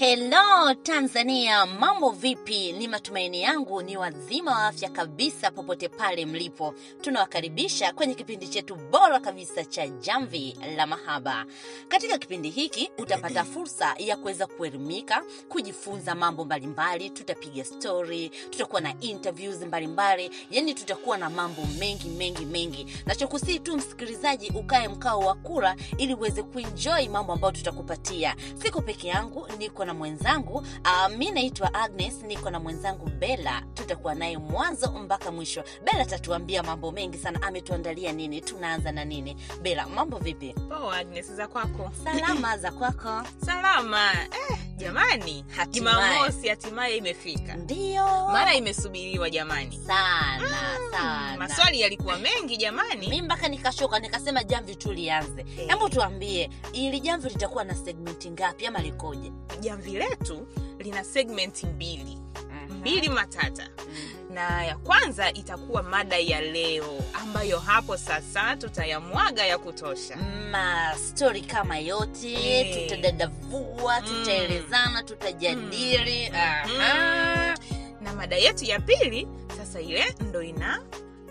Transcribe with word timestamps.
Hello 0.00 0.74
Tanzania, 0.82 1.66
mambo 1.66 2.10
vipi? 2.10 2.72
Ni 2.72 2.88
matumaini 2.88 3.42
yangu 3.42 3.82
ni 3.82 3.96
wazima 3.96 4.50
wa 4.52 4.66
afya 4.66 4.88
kabisa 4.88 5.50
popote 5.50 5.88
pale 5.88 6.26
mlipo. 6.26 6.74
Tunawakaribisha 7.00 7.92
kwenye 7.92 8.14
kipindi 8.14 8.48
chetu 8.48 8.74
bora 8.76 9.20
kabisa 9.20 9.64
cha 9.64 9.88
Jamvi 9.88 10.58
la 10.76 10.86
Mahaba. 10.86 11.46
Katika 11.88 12.18
kipindi 12.18 12.50
hiki 12.50 12.90
utapata 12.98 13.44
fursa 13.44 13.94
ya 13.98 14.16
kuweza 14.16 14.46
kuelimika, 14.46 15.22
kujifunza 15.48 16.14
mambo 16.14 16.44
mbalimbali, 16.44 17.10
tutapiga 17.10 17.64
stori, 17.64 18.28
tutakuwa 18.50 18.80
na 18.80 19.00
interviews 19.00 19.62
mbalimbali, 19.62 20.30
yani 20.50 20.74
tutakuwa 20.74 21.18
na 21.18 21.30
mambo 21.30 21.62
mengi 21.78 22.08
mengi 22.08 22.44
mengi. 22.44 22.86
Nachokusii 23.06 23.58
tu 23.58 23.76
msikilizaji, 23.76 24.50
ukae 24.54 24.88
mkao 24.88 25.18
wa 25.20 25.34
kula 25.34 25.76
ili 25.98 26.14
uweze 26.14 26.42
kuenjoy 26.42 27.08
mambo 27.08 27.32
ambayo 27.32 27.52
tutakupatia. 27.52 28.36
Siko 28.62 28.80
peke 28.82 29.08
yangu, 29.08 29.46
niko 29.58 29.84
na 29.90 29.94
mwenzangu 29.94 30.54
uh, 30.58 31.16
mi 31.18 31.30
naitwa 31.30 31.74
Agnes, 31.74 32.22
niko 32.22 32.50
na 32.50 32.60
mwenzangu 32.60 33.06
Bella. 33.10 33.62
Tutakuwa 33.74 34.14
naye 34.14 34.38
mwanzo 34.38 34.92
mpaka 34.92 35.30
mwisho. 35.32 35.64
Bella 35.84 36.00
atatuambia 36.02 36.62
mambo 36.62 36.92
mengi 36.92 37.18
sana, 37.18 37.42
ametuandalia 37.42 38.12
nini. 38.12 38.40
Tunaanza 38.40 38.92
na 38.92 39.04
nini? 39.04 39.36
Bella, 39.62 39.86
mambo 39.86 40.18
vipi? 40.18 40.52
Poa 40.68 40.96
Agnes, 40.96 41.32
za 41.32 41.48
kwako? 41.48 41.90
Salama 42.04 42.58
za 42.58 42.70
kwako? 42.72 43.22
Salama. 43.46 44.12
Eh, 44.12 44.58
jamani. 44.80 45.44
Jumamosi 45.70 46.48
hatimaye 46.48 46.96
imefika, 46.96 47.54
Ndio 47.54 48.04
mara 48.28 48.54
imesubiriwa 48.54 49.30
jamani. 49.30 49.80
sana 49.86 50.48
sana. 50.48 51.36
Maswali 51.38 51.80
yalikuwa 51.80 52.16
mengi 52.18 52.56
jamani. 52.56 53.08
mi 53.08 53.22
mpaka 53.22 53.48
nikashoka 53.48 53.98
nikasema 53.98 54.44
jamvi 54.44 54.76
tu 54.76 54.92
lianze. 54.92 55.40
Eh. 55.58 55.68
Hebu 55.68 55.88
tuambie, 55.88 56.50
ili 56.72 57.00
jamvi 57.00 57.28
litakuwa 57.28 57.64
na 57.64 57.74
segmenti 57.74 58.30
ngapi 58.30 58.66
ama 58.66 58.78
likoje? 58.82 59.32
Jamvi 59.60 59.90
letu 59.90 60.46
lina 60.78 61.04
segmenti 61.04 61.66
mbili 61.66 62.18
Mhm. 62.50 62.78
mbili 62.78 63.08
matata, 63.08 63.68
Mhm. 63.88 64.19
Na 64.34 64.64
ya 64.64 64.76
kwanza 64.76 65.32
itakuwa 65.32 65.82
mada 65.82 66.16
ya 66.18 66.40
leo 66.40 67.02
ambayo 67.14 67.58
hapo 67.58 67.96
sasa 67.96 68.56
tutayamwaga 68.56 69.46
ya 69.46 69.58
kutosha. 69.58 70.16
mastori 70.50 71.40
kama 71.40 71.78
yote 71.78 72.32
Eh. 72.60 72.88
tutadadavua 72.88 74.00
Mm. 74.00 74.06
tutaelezana 74.06 75.02
tutajadili 75.02 76.30
Mm. 76.30 76.36
Aha. 76.36 77.54
na 78.00 78.12
mada 78.14 78.36
yetu 78.36 78.64
ya 78.64 78.80
pili 78.80 79.28
sasa 79.56 79.80
ile 79.80 80.14
ndo 80.20 80.42
ina 80.42 80.82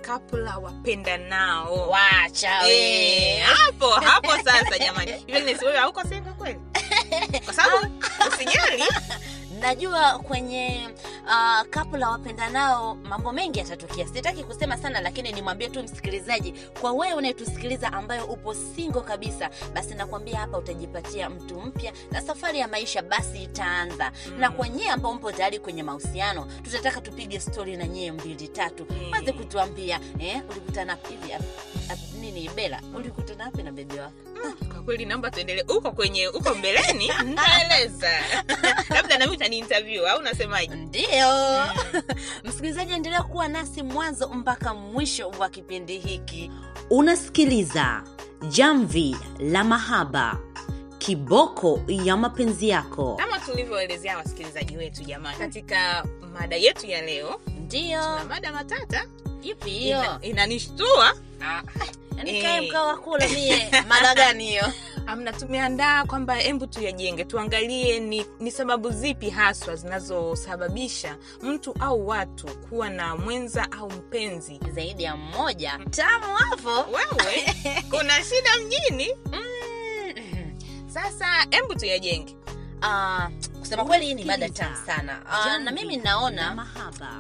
kapla 0.02 0.58
wapenda 0.58 1.18
nao 1.18 1.90
wacha 1.90 2.68
Eh, 2.70 3.44
hapo 3.44 3.90
hapo 3.90 4.32
sasa 4.44 4.80
jamani 4.80 5.12
Hivi 5.28 5.42
nisiwewe 5.42 5.78
auko 5.78 6.04
senga 6.04 6.34
kweli 6.34 6.60
kwa 7.46 7.54
sababu 7.54 7.88
usijali 8.34 8.84
najua 9.62 10.20
kwenye 10.20 10.90
uh, 11.26 11.62
kapu 11.70 11.98
la 11.98 12.10
wapendanao 12.10 12.96
mambo 12.96 13.32
mengi 13.32 13.60
yatatokea 13.60 14.08
sitaki 14.08 14.44
kusema 14.44 14.78
sana 14.78 15.02
lakini 15.02 15.32
nimwambie 15.32 15.70
tu 15.70 15.84
msikilizaji 15.84 16.54
kwa 16.82 16.92
wewe 16.92 17.14
unayetusikiliza 17.14 17.94
ambayo 17.94 18.26
upo 18.26 18.54
singo 18.54 19.02
kabisa 19.02 19.50
basi 19.74 19.96
nakwambia 19.96 20.40
hapa 20.40 20.58
utajipatia 20.58 21.30
mtu 21.30 21.62
mpya 21.62 21.94
na 22.12 22.22
safari 22.22 22.60
ya 22.60 22.68
maisha 22.68 23.02
basi 23.02 23.44
itaanza 23.44 24.12
Mm. 24.28 24.40
na 24.40 24.50
kwa 24.52 24.70
nyie 24.70 24.90
ambao 24.90 25.14
mpo 25.14 25.32
tayari 25.32 25.60
kwenye 25.60 25.84
mahusiano 25.84 26.48
tutataka 26.64 27.02
tupige 27.02 27.40
stori 27.40 27.78
na 27.78 27.88
nyie 27.88 28.12
mbili 28.12 28.48
tatu 28.48 28.86
Mm. 28.90 29.12
waze 29.12 29.32
kutuambia 29.32 30.00
eh, 30.20 30.42
ulikutana 30.52 30.98
hivi 31.10 31.32
nini 32.20 32.50
bela 32.56 32.82
ulikutana 32.96 33.46
wapi 33.46 33.64
na 33.64 33.72
bebe 33.72 34.00
wako? 34.00 34.14
Mm, 34.46 34.68
kwa 34.74 34.82
kweli 34.84 35.06
naomba 35.06 35.32
tuendelee. 35.32 35.64
Uko 35.78 35.92
kwenye 35.92 36.28
uko 36.28 36.56
mbeleni? 36.56 37.12
Ntaeleza. 37.32 38.10
Labda 38.96 39.18
nami 39.18 39.32
utani 39.34 39.66
au 40.12 40.20
unasemaje? 40.20 40.76
Ndio. 40.76 41.66
Msikilizaji 42.44 42.94
endelea 42.94 43.24
kuwa 43.24 43.48
nasi 43.48 43.84
mwanzo 43.84 44.28
mpaka 44.30 44.74
mwisho 44.74 45.30
wa 45.30 45.50
kipindi 45.50 46.00
hiki. 46.00 46.52
Unasikiliza 46.90 48.04
jamvi 48.50 49.18
la 49.40 49.64
mahaba 49.64 50.38
kiboko 50.98 51.82
ya 51.88 52.18
mapenzi 52.18 52.70
yako. 52.70 53.16
Kama 53.16 53.40
tulivyoelezea 53.40 54.18
wasikilizaji 54.18 54.78
wetu 54.78 55.04
jamani 55.04 55.38
katika 55.38 56.06
mada 56.34 56.56
yetu 56.56 56.88
ya 56.88 57.02
leo 57.02 57.42
ndio. 57.60 58.02
mada 58.30 58.52
matata. 58.52 59.06
Ipi 59.42 59.70
hiyo? 59.70 60.20
Inanishtua. 60.22 61.14
Yani 61.42 61.70
kae 62.24 62.56
Eh. 62.58 62.70
mkao 62.70 62.88
wa 62.88 62.98
kula 62.98 63.28
mie 63.28 63.72
mada 63.90 64.16
gani 64.16 64.46
hiyo? 64.48 64.66
Amna 65.08 65.34
tumeandaa 65.34 66.06
kwamba 66.06 66.44
embu 66.44 66.68
tuyajenge 66.68 67.26
tuangalie 67.26 68.00
ni, 68.00 68.26
ni 68.40 68.52
sababu 68.52 68.90
zipi 68.92 69.30
haswa 69.30 69.76
zinazosababisha 69.76 71.18
mtu 71.42 71.76
au 71.80 72.08
watu 72.08 72.48
kuwa 72.48 72.90
na 72.90 73.16
mwenza 73.16 73.72
au 73.72 73.92
mpenzi. 73.92 74.60
Zaidi 74.72 75.04
ya 75.04 75.16
mmoja. 75.16 75.80
Tamu 75.90 76.36
hapo. 76.36 76.70
Wewe 76.92 77.46
kuna 77.92 78.14
shida 78.24 78.50
mjini? 78.66 79.16
Sasa 80.88 81.26
embu 81.52 81.76
tuyajenge. 81.76 82.36
Ah, 82.82 83.30
kusema 83.70 83.86
kweli 83.86 84.06
hii 84.06 84.14
ni 84.14 84.26
mada 84.26 84.50
tamu 84.50 84.76
sana 84.86 85.22
uh, 85.26 85.64
na 85.64 85.72
mimi 85.72 85.98
naona 85.98 86.68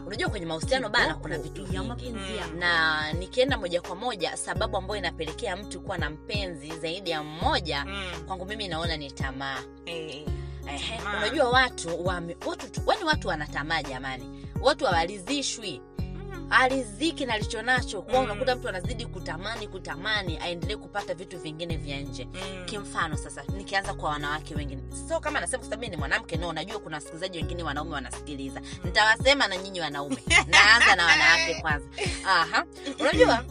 unajua 0.05 0.29
kwenye 0.29 0.45
mahusiano 0.45 0.89
bana 0.89 1.15
kuna 1.15 1.37
vitu 1.37 1.65
vingi 1.65 2.11
na 2.59 3.13
nikienda 3.13 3.57
moja 3.57 3.81
kwa 3.81 3.95
moja 3.95 4.37
sababu 4.37 4.77
ambayo 4.77 4.97
inapelekea 4.99 5.55
mtu 5.55 5.81
kuwa 5.81 5.97
na 5.97 6.09
mpenzi 6.09 6.71
zaidi 6.81 7.09
ya 7.09 7.23
mmoja 7.23 7.85
mm. 7.85 8.11
kwangu 8.27 8.45
mimi 8.45 8.67
naona 8.67 8.97
ni 8.97 9.11
tamaa 9.11 9.57
hey. 9.85 10.25
Ehe, 10.67 10.99
unajua 11.17 11.49
watu 11.49 12.05
wame, 12.05 12.37
watu 12.45 12.65
watu, 12.87 13.07
watu 13.07 13.27
wanatamaa 13.27 13.83
jamani 13.83 14.45
watu 14.61 14.85
hawalizishwi. 14.85 15.81
Aliziki 16.49 17.25
na 17.25 17.33
alicho 17.33 17.61
nacho 17.61 18.01
kwa 18.01 18.13
Mm. 18.19 18.23
unakuta 18.25 18.55
mtu 18.55 18.69
anazidi 18.69 19.05
kutamani 19.05 19.67
kutamani 19.67 20.37
aendelee 20.41 20.75
kupata 20.75 21.13
vitu 21.13 21.39
vingine 21.39 21.77
vya 21.77 22.01
nje. 22.01 22.27
Mm. 22.33 22.65
kimfano 22.65 23.17
sasa 23.17 23.43
nikianza 23.57 23.93
kwa 23.93 24.09
wanawake 24.09 24.55
wengine. 24.55 24.81
So 25.09 25.19
kama 25.19 25.39
nasema 25.39 25.59
kwa 25.59 25.69
sababu 25.69 25.91
ni 25.91 25.97
mwanamke 25.97 26.37
no 26.37 26.53
najua 26.53 26.79
kuna 26.79 26.97
wasikilizaji 26.97 27.37
wengine 27.37 27.63
wanaume 27.63 27.91
wanasikiliza. 27.93 28.61
Nitawasema 28.83 29.47
na 29.47 29.57
nyinyi 29.57 29.79
wanaume. 29.81 30.17
Naanza 30.47 30.95
na 30.95 31.05
wanawake 31.05 31.55
kwanza. 31.61 31.85
Aha. 32.27 32.63
Unajua 32.99 33.43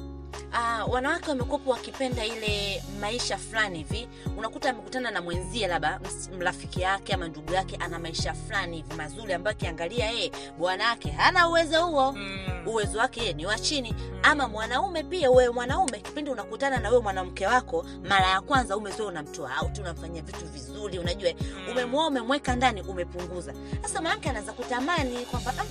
Uh, 0.53 0.93
wanawake 0.95 1.31
wamekuwa 1.31 1.61
wakipenda 1.67 2.25
ile 2.27 2.83
maisha 3.01 3.39
fulani 3.39 3.79
hivi. 3.79 4.09
Unakuta 4.37 4.71
amekutana 4.71 5.11
na 5.11 5.23
mwenzie 5.23 5.67
labda 5.67 6.01
mrafiki 6.01 6.45
rafiki 6.45 6.81
yake 6.81 7.13
ama 7.15 7.29
ndugu 7.29 7.53
yake 7.53 7.77
ana 7.77 7.99
maisha 7.99 8.35
fulani 8.35 8.77
hivi 8.77 8.95
mazuri 8.95 9.33
ambayo 9.33 9.57
akiangalia 9.57 10.11
yeye 10.11 10.33
bwana 10.59 10.85
yake 10.85 11.11
hana 11.11 11.49
uwezo 11.49 11.87
huo. 11.87 12.13
Mm. 12.13 12.39
uwezo 12.67 12.99
wake 12.99 13.33
ni 13.33 13.47
wa 13.47 13.59
chini. 13.59 13.95
Ama 14.23 14.49
mwanaume 14.49 15.03
pia 15.03 15.31
wewe 15.31 15.51
mwanaume 15.55 15.99
kipindi 16.01 16.31
unakutana 16.31 16.77
na 16.81 16.89
wewe 16.89 17.03
mwanamke 17.03 17.47
wako 17.47 17.87
mara 18.09 18.27
ya 18.27 18.41
kwanza 18.41 18.77
umezoea 18.77 19.09
unamtoa 19.09 19.51
out 19.63 19.79
unamfanyia 19.79 20.23
vitu 20.23 20.47
vizuri 20.47 20.99
unajua 20.99 21.31
Mm. 21.41 21.69
umemwoa 21.73 22.07
umemweka 22.07 22.57
ndani 22.57 22.83
umepunguza. 22.83 23.55
Sasa 23.83 24.01
mwanamke 24.01 24.31
anaweza 24.31 24.53
kutamani 24.53 25.17
kwamba 25.27 25.55
"Ah, 25.59 25.65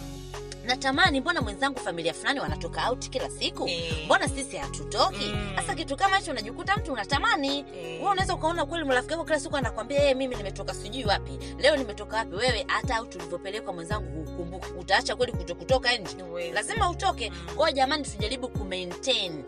natamani 0.67 1.21
mbona 1.21 1.41
mwenzangu 1.41 1.79
familia 1.79 2.13
fulani 2.13 2.39
wanatoka 2.39 2.89
out 2.89 3.09
kila 3.09 3.29
siku? 3.29 3.67
Eh. 3.67 4.05
mbona 4.05 4.27
sisi 4.27 4.57
hatutoki? 4.57 5.25
Mm. 5.25 5.51
sasa 5.55 5.75
kitu 5.75 5.95
kama 5.97 6.17
hicho 6.17 6.31
unajikuta 6.31 6.77
mtu 6.77 6.93
unatamani. 6.93 7.57
Eh. 7.59 7.65
wewe 8.01 8.11
unaweza 8.11 8.33
ukaona 8.35 8.65
kweli 8.65 8.85
marafiki 8.85 9.11
yako 9.13 9.25
kila 9.25 9.39
siku 9.39 9.57
anakwambia 9.57 9.99
yeye 9.99 10.13
mimi 10.13 10.35
nimetoka 10.35 10.73
sijui 10.73 11.05
wapi. 11.05 11.39
Leo 11.59 11.75
nimetoka 11.77 12.17
wapi? 12.17 12.35
Wewe 12.35 12.65
hata 12.67 12.95
au 12.95 13.05
tulivyopelekwa 13.05 13.73
mwenzangu 13.73 14.23
hukumbuka 14.25 14.67
utaacha 14.79 15.15
kweli 15.15 15.31
kuto 15.31 15.55
kutoka 15.55 15.97
nje 15.97 16.51
lazima 16.53 16.89
utoke. 16.89 17.29
Mm. 17.29 17.55
kwao 17.55 17.71
jamani 17.71 18.03
tujaribu 18.03 18.47
kumaintain 18.49 19.43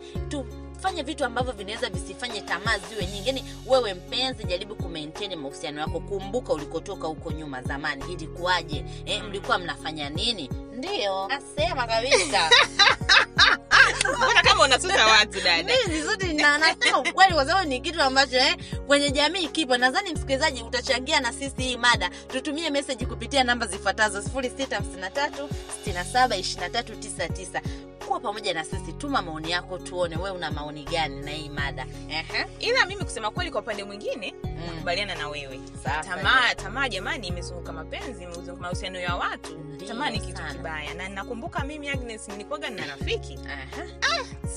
tufanye 0.80 1.02
vitu 1.02 1.24
ambavyo 1.24 1.52
vinaweza 1.52 1.90
visifanye 1.90 2.40
tamaa 2.40 2.78
ziwe 2.78 3.06
nyingi. 3.06 3.26
Yani 3.28 3.44
wewe 3.66 3.94
mpenzi 3.94 4.44
jaribu 4.44 4.74
kumaintain 4.76 5.36
mahusiano 5.36 5.80
yako. 5.80 6.00
Kumbuka 6.00 6.52
ulikotoka 6.52 7.08
huko 7.08 7.32
nyuma 7.32 7.62
zamani. 7.62 8.12
Ilikuwaje? 8.12 8.84
Eh, 9.06 9.24
mlikuwa 9.24 9.58
mnafanya 9.58 10.10
nini? 10.10 10.50
Ndio. 10.76 11.28
Nasema 11.28 11.86
kabisa 11.86 12.50
kama 14.60 14.74
unasuta 14.74 15.06
watu 15.06 15.40
dada. 15.44 15.74
Mimi 15.88 16.34
nasema 16.42 16.98
ukweli 17.00 17.34
kwa 17.34 17.46
sababu 17.46 17.68
ni 17.68 17.80
kitu 17.80 18.02
ambacho 18.02 18.36
eh, 18.36 18.56
kwenye 18.86 19.10
jamii 19.10 19.48
kipo. 19.48 19.76
Nadhani 19.76 20.12
msikilizaji 20.12 20.62
utachangia 20.62 21.20
na 21.20 21.32
sisi 21.32 21.62
hii 21.62 21.76
mada. 21.76 22.10
Tutumie 22.28 22.70
meseji 22.70 23.06
kupitia 23.06 23.44
namba 23.44 23.66
zifuatazo 23.66 24.20
0653 24.20 25.48
672399 25.86 27.60
kuwa 28.06 28.20
pamoja 28.20 28.54
na 28.54 28.64
sisi 28.64 28.92
tuma 28.92 29.22
maoni 29.22 29.50
yako 29.50 29.78
tuone 29.78 30.16
wewe 30.16 30.30
una 30.30 30.50
maoni 30.50 30.84
gani 30.84 31.20
na 31.20 31.30
hii 31.30 31.48
mada. 31.48 31.86
Ehe. 32.08 32.46
ila 32.60 32.86
mimi 32.86 33.04
kusema 33.04 33.30
kweli 33.30 33.50
kwa 33.50 33.60
upande 33.60 33.84
mwingine 33.84 34.34
Mm. 34.60 34.66
nakubaliana 34.66 35.14
na 35.14 35.28
wewe. 35.28 35.60
Tamaa 36.04 36.54
tamaa 36.54 36.88
jamani 36.88 37.26
imezunguka 37.26 37.72
mapenzi 37.72 38.22
imezunguka 38.22 38.56
mahusiano 38.62 38.98
ya 39.00 39.14
watu. 39.14 39.56
Tamaa 39.88 40.10
ni 40.10 40.18
kitu 40.20 40.42
kibaya. 40.52 40.94
Na 40.94 41.08
nakumbuka 41.08 41.64
mimi 41.64 41.88
agnes 41.88 42.28
nilikuwaga 42.28 42.70
na 42.70 42.86
rafiki. 42.86 43.38
Aha. 43.48 43.86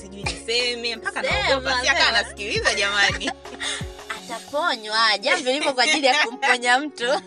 Sijui 0.00 0.22
niseme 0.22 0.96
mpaka 0.96 1.22
naogopa. 1.22 1.80
Si 1.82 1.88
akawa 1.88 2.08
anasikiliza 2.08 2.74
jamani. 2.74 3.30
Ataponywa 4.24 5.18
jambo 5.20 5.50
lipo 5.50 5.72
kwa 5.72 5.84
ajili 5.84 6.06
ya 6.06 6.26
kumponya 6.26 6.78
mtu. 6.78 7.20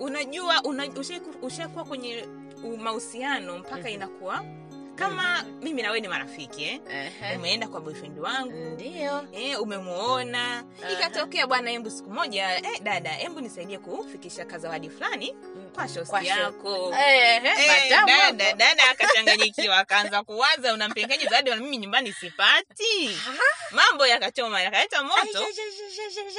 Unajua 0.00 0.62
una, 0.62 0.88
ushakuwa 1.42 1.84
kwenye 1.84 2.28
mahusiano 2.78 3.58
mpaka 3.58 3.76
Mhm. 3.76 3.88
inakuwa 3.88 4.44
kama 4.96 5.42
mimi 5.62 5.82
na 5.82 5.88
wewe 5.88 6.00
ni 6.00 6.08
marafiki 6.08 6.64
eh? 6.64 6.80
Ehe. 6.90 7.36
umeenda 7.36 7.68
kwa 7.68 7.80
boyfriend 7.80 8.18
wangu. 8.18 8.52
Ndio. 8.56 9.28
Eh, 9.32 9.62
umemuona 9.62 10.64
Aha. 10.82 10.92
ikatokea 10.92 11.46
bwana 11.46 11.70
embu 11.70 11.90
siku 11.90 12.10
moja 12.10 12.56
eh, 12.56 12.80
dada 12.82 13.18
embu 13.20 13.40
nisaidie 13.40 13.78
kufikisha 13.78 14.44
kazawadi 14.44 14.90
fulani 14.90 15.36
kwa 15.74 15.88
shosi 15.88 16.10
Kwa 16.10 16.22
yako. 16.22 16.94
Eh, 17.00 17.42
matamu 17.42 18.06
dada 18.06 18.52
dada 18.52 18.90
akachanganyikiwa 18.90 19.76
akaanza 19.78 20.22
kuwaza 20.22 20.74
unampelekaje 20.74 21.26
zawadi? 21.26 21.50
Na 21.50 21.56
mimi 21.56 21.76
nyumbani 21.76 22.12
sipati. 22.12 23.18
Mambo 23.70 24.06
yakachoma 24.06 24.62
yakaleta 24.62 25.02
moto. 25.02 25.46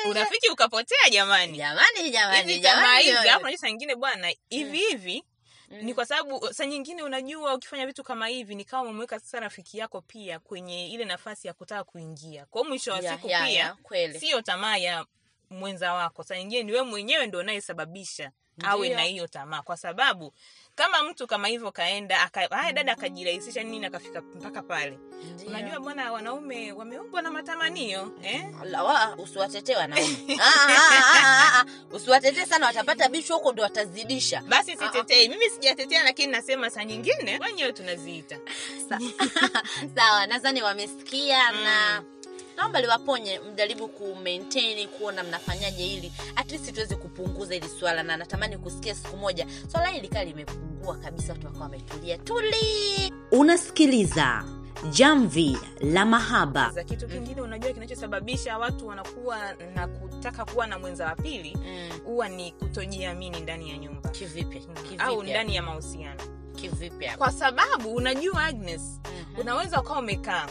Urafiki 0.09 0.50
ukapotea 0.50 1.09
jamani. 1.12 1.57
Jamani 1.57 2.09
jamani 2.12 2.59
jamani 2.59 3.09
unajua 3.12 3.57
saa 3.57 3.68
nyingine 3.68 3.95
bwana 3.95 4.33
hivi 4.50 4.77
hivi 4.77 5.24
ni 5.69 5.94
kwa 5.94 6.06
sababu 6.06 6.54
saa 6.54 6.66
nyingine 6.66 7.04
unajua 7.04 7.54
ukifanya 7.54 7.86
vitu 7.88 8.04
kama 8.04 8.28
hivi 8.28 8.56
ni 8.56 8.66
kama 8.66 8.84
umemweka 8.84 9.19
sasa 9.19 9.40
rafiki 9.40 9.78
yako 9.78 10.02
pia 10.02 10.40
kwenye 10.40 10.88
ile 10.90 11.06
nafasi 11.06 11.48
ya 11.48 11.54
kutaka 11.54 11.84
kuingia. 11.84 12.46
Kwa 12.46 12.62
hiyo 12.62 12.69
mwisho 12.69 12.92
wa 12.92 12.98
siku 12.98 13.28
yeah, 13.28 13.44
pia 13.46 13.50
yeah, 13.54 13.78
sio 14.19 14.42
tamaa 14.42 14.78
ya 14.78 15.06
mwenza 15.50 15.94
wako. 15.94 16.24
Saa 16.24 16.38
nyingine 16.38 16.64
ni 16.64 16.72
wewe 16.72 16.84
mwenyewe 16.86 17.28
ndo 17.28 17.40
unayesababisha 17.40 18.31
awe 18.63 18.89
na 18.89 19.01
hiyo 19.01 19.27
tamaa. 19.27 19.62
Kwa 19.62 19.77
sababu 19.77 20.33
kama 20.75 21.04
mtu 21.04 21.27
kama 21.27 21.48
hivyo 21.48 21.71
kaenda 21.71 22.21
aka, 22.21 22.48
haya 22.56 22.74
dada 22.74 22.92
akajirahisisha 22.92 23.63
nini 23.63 23.86
akafika 23.86 24.21
mpaka 24.21 24.62
pale? 24.62 25.00
Unajua 25.48 25.80
bwana 25.80 26.12
wanaume 26.12 26.71
wameumbwa 26.71 27.21
na 27.21 27.31
matamanio 27.31 28.12
eh? 28.24 28.45
Usiwatetee 29.18 29.75
wanaume. 29.75 30.18
Ah, 30.39 30.68
ah, 31.24 31.59
ah, 31.59 31.65
usiwatetee 31.95 32.45
sana 32.45 32.65
watapata 32.65 33.09
bisho 33.09 33.33
huko 33.36 33.51
ndo 33.54 33.63
watazidisha. 33.63 34.42
Basi 34.42 34.77
sitetei 34.77 35.30
mimi 35.30 35.50
sijatetea 35.50 36.04
lakini 36.04 36.31
nasema 36.31 36.69
saa 36.69 36.83
nyingine 36.83 37.39
wenyewe 37.45 37.74
tunaziita. 37.74 38.39
Sawa 39.95 40.27
nadhani 40.27 40.62
wamesikia 40.62 41.51
Mm. 41.51 41.63
na 41.63 42.04
naomba 42.57 42.81
liwaponye 42.81 43.39
mjaribu 43.39 43.88
ku 43.88 44.15
maintain 44.24 44.88
kuona 44.88 45.24
mnafanyaje 45.24 45.88
ili 45.88 46.13
at 46.36 46.51
least 46.51 46.74
tuweze 46.74 46.95
kupunguza 46.95 47.54
hili 47.54 47.69
swala 47.80 48.04
na 48.04 48.18
natamani 48.18 48.57
kusikia 48.57 48.95
siku 48.95 49.18
moja 49.18 49.48
swala 49.71 49.88
hili 49.88 50.07
kaa 50.07 50.24
limepungua 50.24 50.95
kabisa 50.98 51.33
watu 51.33 51.45
wakawa 51.45 51.63
wametulia. 51.63 52.18
Tuli 52.18 53.13
unasikiliza 53.31 54.44
jamvi 54.89 55.57
la 55.81 56.06
mahaba 56.06 56.71
za 56.71 56.83
kitu 56.83 57.07
kingine 57.07 57.42
unajua 57.42 57.74
kinachosababisha 57.74 58.57
watu 58.57 58.88
wanakuwa 58.88 59.38
na 59.75 59.88
kutaka 59.88 60.45
kuwa 60.45 60.68
na 60.68 60.80
mwenza 60.80 61.06
wa 61.06 61.15
pili 61.15 61.57
mm. 61.65 61.89
huwa 62.06 62.30
ni 62.30 62.51
kutojiamini 62.51 63.39
ndani 63.39 63.69
ya 63.69 63.77
nyumba 63.77 64.09
kivipi? 64.09 64.59
Mm, 64.68 64.74
kivipi 64.75 65.04
au 65.04 65.24
ndani 65.24 65.56
ya 65.56 65.63
mahusiano. 65.63 66.21
Kivipi 66.56 67.06
kwa 67.18 67.31
sababu 67.31 67.95
unajua 67.95 68.44
agnes 68.44 68.81
Mhm, 68.81 69.39
unaweza 69.42 69.81
ukawa 69.81 70.00
umekaa. 70.00 70.48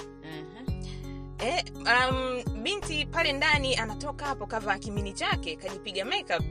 Eh, 1.39 1.65
um, 1.77 2.43
binti 2.63 3.07
pale 3.07 3.33
ndani 3.33 3.77
anatoka 3.77 4.27
hapo 4.27 4.47
kavaa 4.47 4.79
kimini 4.79 5.13
chake 5.13 5.57
kajipiga 5.57 6.05
makeup. 6.05 6.43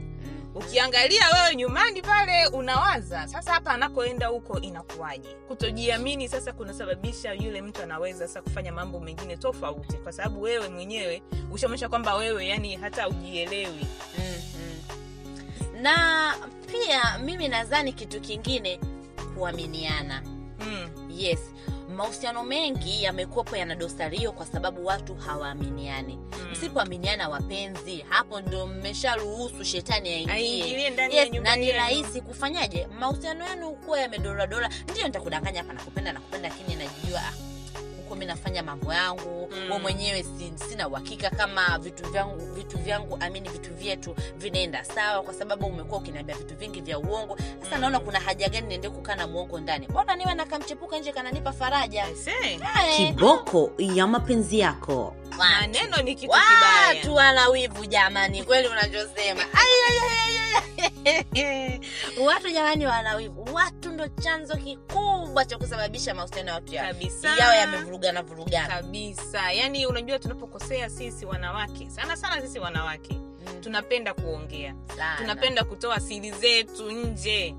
Ukiangalia 0.54 1.22
wewe 1.34 1.56
nyumbani 1.56 2.02
pale 2.02 2.46
unawaza 2.46 3.28
sasa 3.28 3.52
hapa 3.52 3.70
anakoenda 3.70 4.26
huko 4.26 4.60
inakuwaje? 4.60 5.28
Kutojiamini 5.48 6.28
sasa 6.28 6.52
kunasababisha 6.52 7.32
yule 7.32 7.62
mtu 7.62 7.82
anaweza 7.82 8.28
sasa 8.28 8.42
kufanya 8.42 8.72
mambo 8.72 9.00
mengine 9.00 9.36
tofauti 9.36 9.96
kwa 9.96 10.12
sababu 10.12 10.42
wewe 10.42 10.68
mwenyewe 10.68 11.22
ushaonyesha 11.52 11.88
kwamba 11.88 12.14
wewe 12.14 12.46
yani 12.48 12.76
hata 12.76 13.08
ujielewi 13.08 13.86
Mhm. 14.18 15.82
na 15.82 16.34
pia 16.72 17.18
mimi 17.18 17.48
nadhani 17.48 17.92
kitu 17.92 18.20
kingine 18.20 18.80
kuaminiana. 19.34 20.22
Mm. 20.60 20.88
yes 21.10 21.40
mahusiano 21.96 22.44
mengi 22.44 23.02
yamekuwepo 23.02 23.56
yana 23.56 23.74
dosari 23.74 24.18
hiyo 24.18 24.32
kwa 24.32 24.46
sababu 24.46 24.86
watu 24.86 25.14
hawaaminiani. 25.14 26.16
Mm. 26.16 26.48
msipoaminiana 26.52 27.28
wapenzi 27.28 28.04
hapo 28.08 28.40
ndo 28.40 28.66
mmesharuhusu 28.66 29.64
shetani 29.64 30.08
aingie. 30.14 30.82
Yes, 31.12 31.30
na 31.42 31.56
ni 31.56 31.72
rahisi 31.72 32.20
kufanyaje? 32.20 32.86
Mahusiano 33.00 33.48
yenu 33.48 33.70
kuwa 33.72 34.00
yamedoradora 34.00 34.70
ndio 34.90 35.06
nitakudanganya 35.06 35.58
hapa 35.60 35.72
nakupenda 35.72 36.12
nakupenda 36.12 36.48
lakini 36.48 36.74
najijua 36.76 37.20
huko 38.08 38.24
nafanya 38.24 38.62
mambo 38.62 38.92
yangu. 38.94 39.48
Mm. 39.52 39.70
we 39.72 39.78
mwenyewe 39.78 40.24
sina 40.68 40.88
uhakika 40.88 41.30
kama 41.30 41.78
vitu 41.78 42.10
vyangu 42.12 42.54
vitu 42.54 42.78
vyangu 42.78 43.16
amini 43.20 43.48
vitu 43.48 43.74
vyetu 43.74 44.16
vinaenda 44.36 44.84
sawa 44.84 45.22
kwa 45.22 45.34
sababu 45.34 45.66
umekuwa 45.66 46.00
ukiniambia 46.00 46.36
vitu 46.36 46.56
vingi 46.56 46.80
vya 46.80 46.98
uongo. 46.98 47.36
Sasa 47.62 47.74
Mm. 47.76 47.80
naona 47.80 48.00
kuna 48.00 48.20
haja 48.20 48.48
gani 48.48 48.66
niende 48.66 48.88
kukaa 48.90 49.14
na 49.14 49.26
muongo 49.26 49.60
ndani? 49.60 49.88
Mbona 49.88 50.16
niwe 50.16 50.34
nakamchepuka 50.34 50.98
nje 50.98 51.12
kananipa 51.12 51.52
faraja? 51.52 52.06
Eh, 52.26 52.60
kiboko 52.96 53.70
ya 53.78 54.06
mapenzi 54.06 54.58
yako. 54.58 55.16
Maneno 55.38 55.96
ni 55.96 56.14
kitu 56.14 56.32
kibaya 56.32 56.88
watu 56.88 57.14
wana 57.14 57.48
wivu 57.48 57.86
jamani 57.86 58.42
kweli 58.44 58.68
unachosema 58.68 59.42
Watu 62.26 62.50
jamani 62.50 62.86
wana 62.86 63.20
watu 63.52 63.90
ndo 63.90 64.08
chanzo 64.08 64.56
kikubwa 64.56 65.44
cha 65.44 65.58
kusababisha 65.58 66.14
mahusiano 66.14 66.48
ya 66.48 66.54
watu 66.54 66.74
yao 66.74 67.54
yamevurugana 67.54 68.22
vurugana. 68.22 68.68
Kabisa. 68.68 69.52
Yani 69.52 69.86
unajua 69.86 70.18
tunapokosea 70.18 70.90
sisi 70.90 71.26
wanawake 71.26 71.90
sana 71.90 72.16
sana 72.16 72.42
sisi 72.42 72.58
wanawake 72.58 73.20
Mm, 73.46 73.60
tunapenda 73.60 74.14
kuongea. 74.14 74.74
Sana. 74.96 75.16
tunapenda 75.18 75.64
kutoa 75.64 76.00
siri 76.00 76.30
zetu 76.30 76.90
nje 76.90 77.54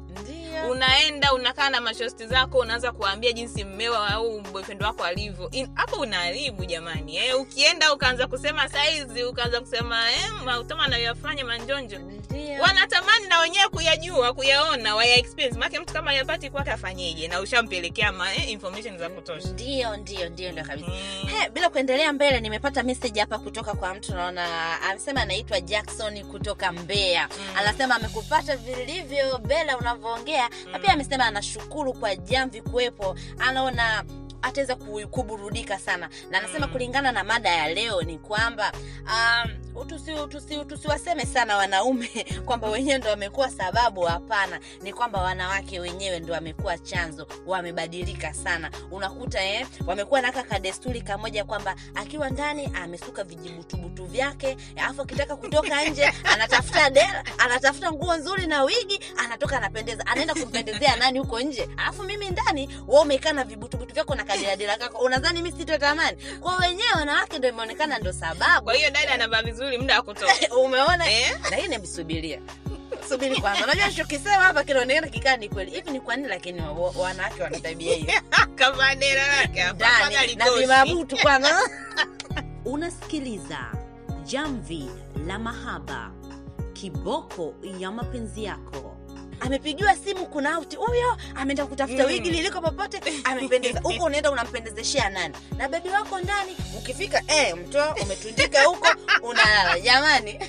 Ndio. 0.62 0.72
unaenda 0.72 1.34
unakaa 1.34 1.70
na 1.70 1.82
mashosti 1.82 2.28
zako 2.28 2.58
unaanza 2.58 2.92
kuwaambia 2.92 3.32
jinsi 3.32 3.64
mmewa 3.64 4.08
au 4.10 4.42
boyfriend 4.42 4.84
wako 4.84 5.04
alivyo 5.04 5.52
hapo 5.74 5.96
unaharibu 5.96 6.66
jamani 6.66 7.18
eh, 7.18 7.40
ukienda 7.42 7.94
ukaanza 7.94 8.28
kusema 8.28 8.70
saizi 8.70 9.24
ukaanza 9.24 9.60
kusema 9.62 10.12
eh, 10.12 10.32
mautama 10.46 10.84
anayoyafanya 10.84 11.46
manjonjo 11.46 12.00
Ndio. 12.00 12.62
wanatamani 12.62 13.28
na 13.28 13.40
wenyewe 13.40 13.68
kuyajua 13.70 14.34
kuyaona 14.34 14.96
waya 14.96 15.16
experience 15.18 15.60
make 15.60 15.80
mtu 15.80 15.94
kama 15.94 16.14
yapati 16.14 16.50
kwake 16.50 16.72
afanyeje 16.72 17.28
na 17.28 17.40
ushampelekea 17.40 18.12
ma 18.12 18.36
eh, 18.36 18.50
information 18.52 18.98
za 18.98 19.10
kutosha 19.10 19.50
ndio 19.50 19.98
ndio 19.98 20.30
ndio 20.30 20.52
ndio 20.52 20.64
kabisa 20.64 20.88
Mm. 21.24 21.30
hey, 21.30 21.50
bila 21.50 21.70
kuendelea 21.70 22.14
mbele 22.14 22.40
nimepata 22.40 22.84
message 22.84 23.20
hapa 23.20 23.40
kutoka 23.40 23.74
kwa 23.74 23.94
mtu 23.96 24.16
naona 24.16 24.82
amesema 24.82 25.22
anaitwa 25.22 25.62
jackson 25.62 26.24
kutoka 26.24 26.72
mbeya 26.72 27.28
Mm. 27.38 27.46
anasema 27.58 27.96
amekupata 27.96 28.58
vilivyo 28.58 29.38
bela 29.38 29.78
unavyoongea 29.78 30.47
na 30.72 30.80
pia 30.80 30.94
amesema 30.94 31.26
anashukuru 31.26 31.94
kwa 31.94 32.16
jamvi 32.16 32.62
kuwepo 32.62 33.16
anaona 33.40 34.04
ataweza 34.42 34.76
kuburudika 35.12 35.80
sana 35.80 36.10
na 36.32 36.38
anasema 36.38 36.68
Mm. 36.68 36.72
kulingana 36.74 37.12
na 37.12 37.24
mada 37.24 37.50
ya 37.50 37.74
leo 37.74 38.02
ni 38.02 38.18
kwamba 38.18 38.72
um, 39.06 39.52
tusi, 39.86 40.12
tusi, 40.30 40.66
tusiwaseme 40.66 41.26
sana 41.26 41.58
wanaume 41.58 42.26
kwamba 42.46 42.70
wenyewe 42.70 42.98
ndo 42.98 43.10
wamekuwa 43.10 43.50
sababu. 43.50 44.02
Hapana 44.02 44.60
ni 44.82 44.94
kwamba 44.94 45.22
wanawake 45.22 45.80
wenyewe 45.80 46.20
ndo 46.20 46.34
wamekuwa 46.34 46.78
chanzo 46.78 47.28
wamebadilika 47.46 48.34
sana. 48.34 48.72
Unakuta 48.92 49.44
eh, 49.46 49.68
wamekuwa 49.88 50.22
naka 50.22 50.44
kadesturi 50.44 51.02
kamoja 51.02 51.44
kwamba 51.46 51.76
akiwa 51.96 52.30
ndani 52.30 52.70
amesuka 52.74 53.24
vijibutubutu 53.24 54.06
vyake 54.06 54.58
alafu 54.76 55.02
akitaka 55.02 55.36
kutoka 55.36 55.84
nje 55.90 56.14
anatafuta 56.24 56.90
dela 56.90 57.24
anatafuta 57.38 57.92
nguo 57.92 58.16
nzuri 58.18 58.48
na 58.48 58.64
wigi 58.64 59.00
anatoka 59.18 59.58
anapendeza. 59.58 60.06
Anaenda 60.08 60.34
kumpendezea 60.34 60.96
nani 60.96 61.20
huko 61.20 61.40
nje? 61.40 61.70
Alafu 61.78 62.04
mimi 62.04 62.30
ndani 62.30 62.70
wa 62.88 63.02
umekaa 63.02 63.32
na 63.34 63.44
vibutubutu 63.44 63.94
vyako 63.94 64.16
na 64.16 64.24
kadeladela 64.24 64.78
kako. 64.78 64.98
Unadhani 65.06 65.42
mi 65.42 65.52
sitotamani? 65.52 66.18
Kwa 66.40 66.58
wenyewe 66.58 66.92
wanawake 66.96 67.38
ndo 67.40 67.50
imeonekana 67.50 68.00
ndo 68.00 68.14
sababu. 68.14 68.64
Kwa 68.64 68.74
hiyo 68.74 68.90
dada 68.90 69.12
anavaa 69.14 69.42
vizuri 69.42 69.67
muda 69.78 69.96
wa 69.96 70.02
kutoka 70.02 70.56
umeona? 70.64 71.12
Eh? 71.12 71.38
lakini 71.52 71.68
nimsubiria 71.68 72.40
subiri 73.10 73.42
kwanza. 73.42 73.64
Unajua 73.64 73.92
chokisema 73.92 74.44
hapa 74.44 74.64
kinaonekana 74.64 75.08
kikaa 75.08 75.38
ni 75.38 75.50
kweli. 75.50 75.72
Hivi 75.72 75.92
ni 75.92 76.00
kwa 76.00 76.16
nini 76.16 76.28
lakini 76.28 76.62
wa- 76.62 76.72
wa- 76.72 76.92
wanawake 76.98 77.44
wana 77.44 77.60
tabia 77.60 77.96
hiyo? 77.96 78.14
Kavaa 79.56 80.10
lake 80.10 80.36
na 80.36 80.52
vimabutu 80.52 81.18
kwanza. 81.18 81.60
Unasikiliza 82.66 83.60
jamvi 84.26 84.90
la 85.28 85.40
mahaba 85.40 86.12
kiboko 86.74 87.54
ya 87.80 87.92
mapenzi 87.92 88.44
yako 88.44 88.98
amepigiwa 89.40 89.96
simu 89.96 90.26
kuna 90.26 90.54
auti. 90.56 90.76
Huyo 90.76 91.18
ameenda 91.36 91.66
kutafuta 91.66 92.04
Mm. 92.04 92.10
wigi 92.10 92.32
liliko 92.32 92.62
popote 92.62 93.02
amependeza 93.24 93.80
huko 93.80 94.04
unaenda 94.04 94.32
unampendezeshea 94.32 95.10
nani? 95.10 95.36
Na 95.58 95.70
bebi 95.70 95.90
wako 95.90 96.20
ndani 96.20 96.56
ukifika 96.78 97.24
eh, 97.28 97.56
mto 97.58 97.96
umetundika 98.04 98.64
huko 98.64 98.88
unalala. 99.24 99.80
Jamani. 99.80 100.40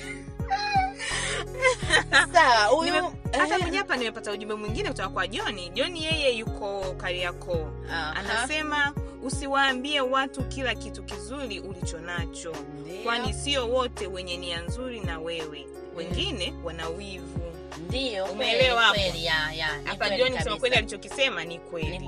Sawa 2.33 2.65
huyu 2.65 2.93
hata 3.31 3.55
eh, 3.55 3.61
mwenye 3.61 3.77
hapa 3.77 3.97
nimepata 3.97 4.31
ujumbe 4.31 4.55
mwingine 4.55 4.89
kutoka 4.89 5.09
kwa 5.09 5.27
joni. 5.27 5.69
Joni 5.69 6.03
yeye 6.03 6.31
yuko 6.37 6.95
kariakoo. 6.97 7.67
Anasema 8.15 8.93
usiwaambie 9.23 10.01
watu 10.01 10.43
kila 10.43 10.75
kitu 10.75 11.03
kizuri 11.03 11.59
ulicho 11.59 11.99
nacho 11.99 12.55
kwani 13.03 13.33
sio 13.33 13.69
wote 13.69 14.07
wenye 14.07 14.37
nia 14.37 14.61
nzuri 14.61 14.99
na 14.99 15.19
wewe. 15.19 15.67
Wengine 15.95 16.53
wana 16.63 16.89
wivu 16.89 17.48
ndio 17.77 18.25
Umeelewa 18.25 18.81
hapo? 18.81 18.99
hapa 19.83 20.09
John 20.09 20.33
kusema 20.37 20.57
kweli 20.57 20.75
alichokisema 20.75 21.43
ni 21.45 21.59
kweli. 21.59 21.99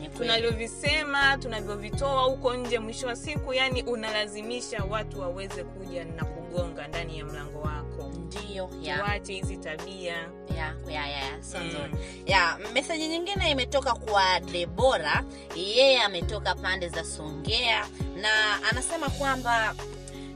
Ni 0.00 0.08
tunavyovisema 0.08 1.38
tunavyovitoa 1.38 2.22
huko 2.22 2.54
nje 2.54 2.78
mwisho 2.78 3.06
wa 3.06 3.16
siku 3.16 3.54
yani 3.54 3.82
unalazimisha 3.82 4.84
watu 4.90 5.20
waweze 5.20 5.64
kuja 5.64 6.04
na 6.04 6.24
kugonga 6.24 6.88
ndani 6.88 7.18
ya 7.18 7.24
mlango 7.24 7.60
wako. 7.60 8.12
Ndio 8.14 8.70
tuache 9.06 9.32
hizi 9.32 9.56
tabia. 9.56 10.12
Ya 10.56 10.74
ya 10.88 11.06
ya 11.06 11.06
ya, 11.08 11.42
sio 11.42 11.60
Mm. 11.60 12.72
meseji 12.72 13.08
nyingine 13.08 13.50
imetoka 13.50 13.94
kwa 13.94 14.40
debora. 14.40 15.24
Yeye 15.56 16.02
ametoka 16.02 16.54
pande 16.54 16.88
za 16.88 17.04
songea 17.04 17.86
na 18.16 18.62
anasema 18.70 19.08
kwamba 19.10 19.74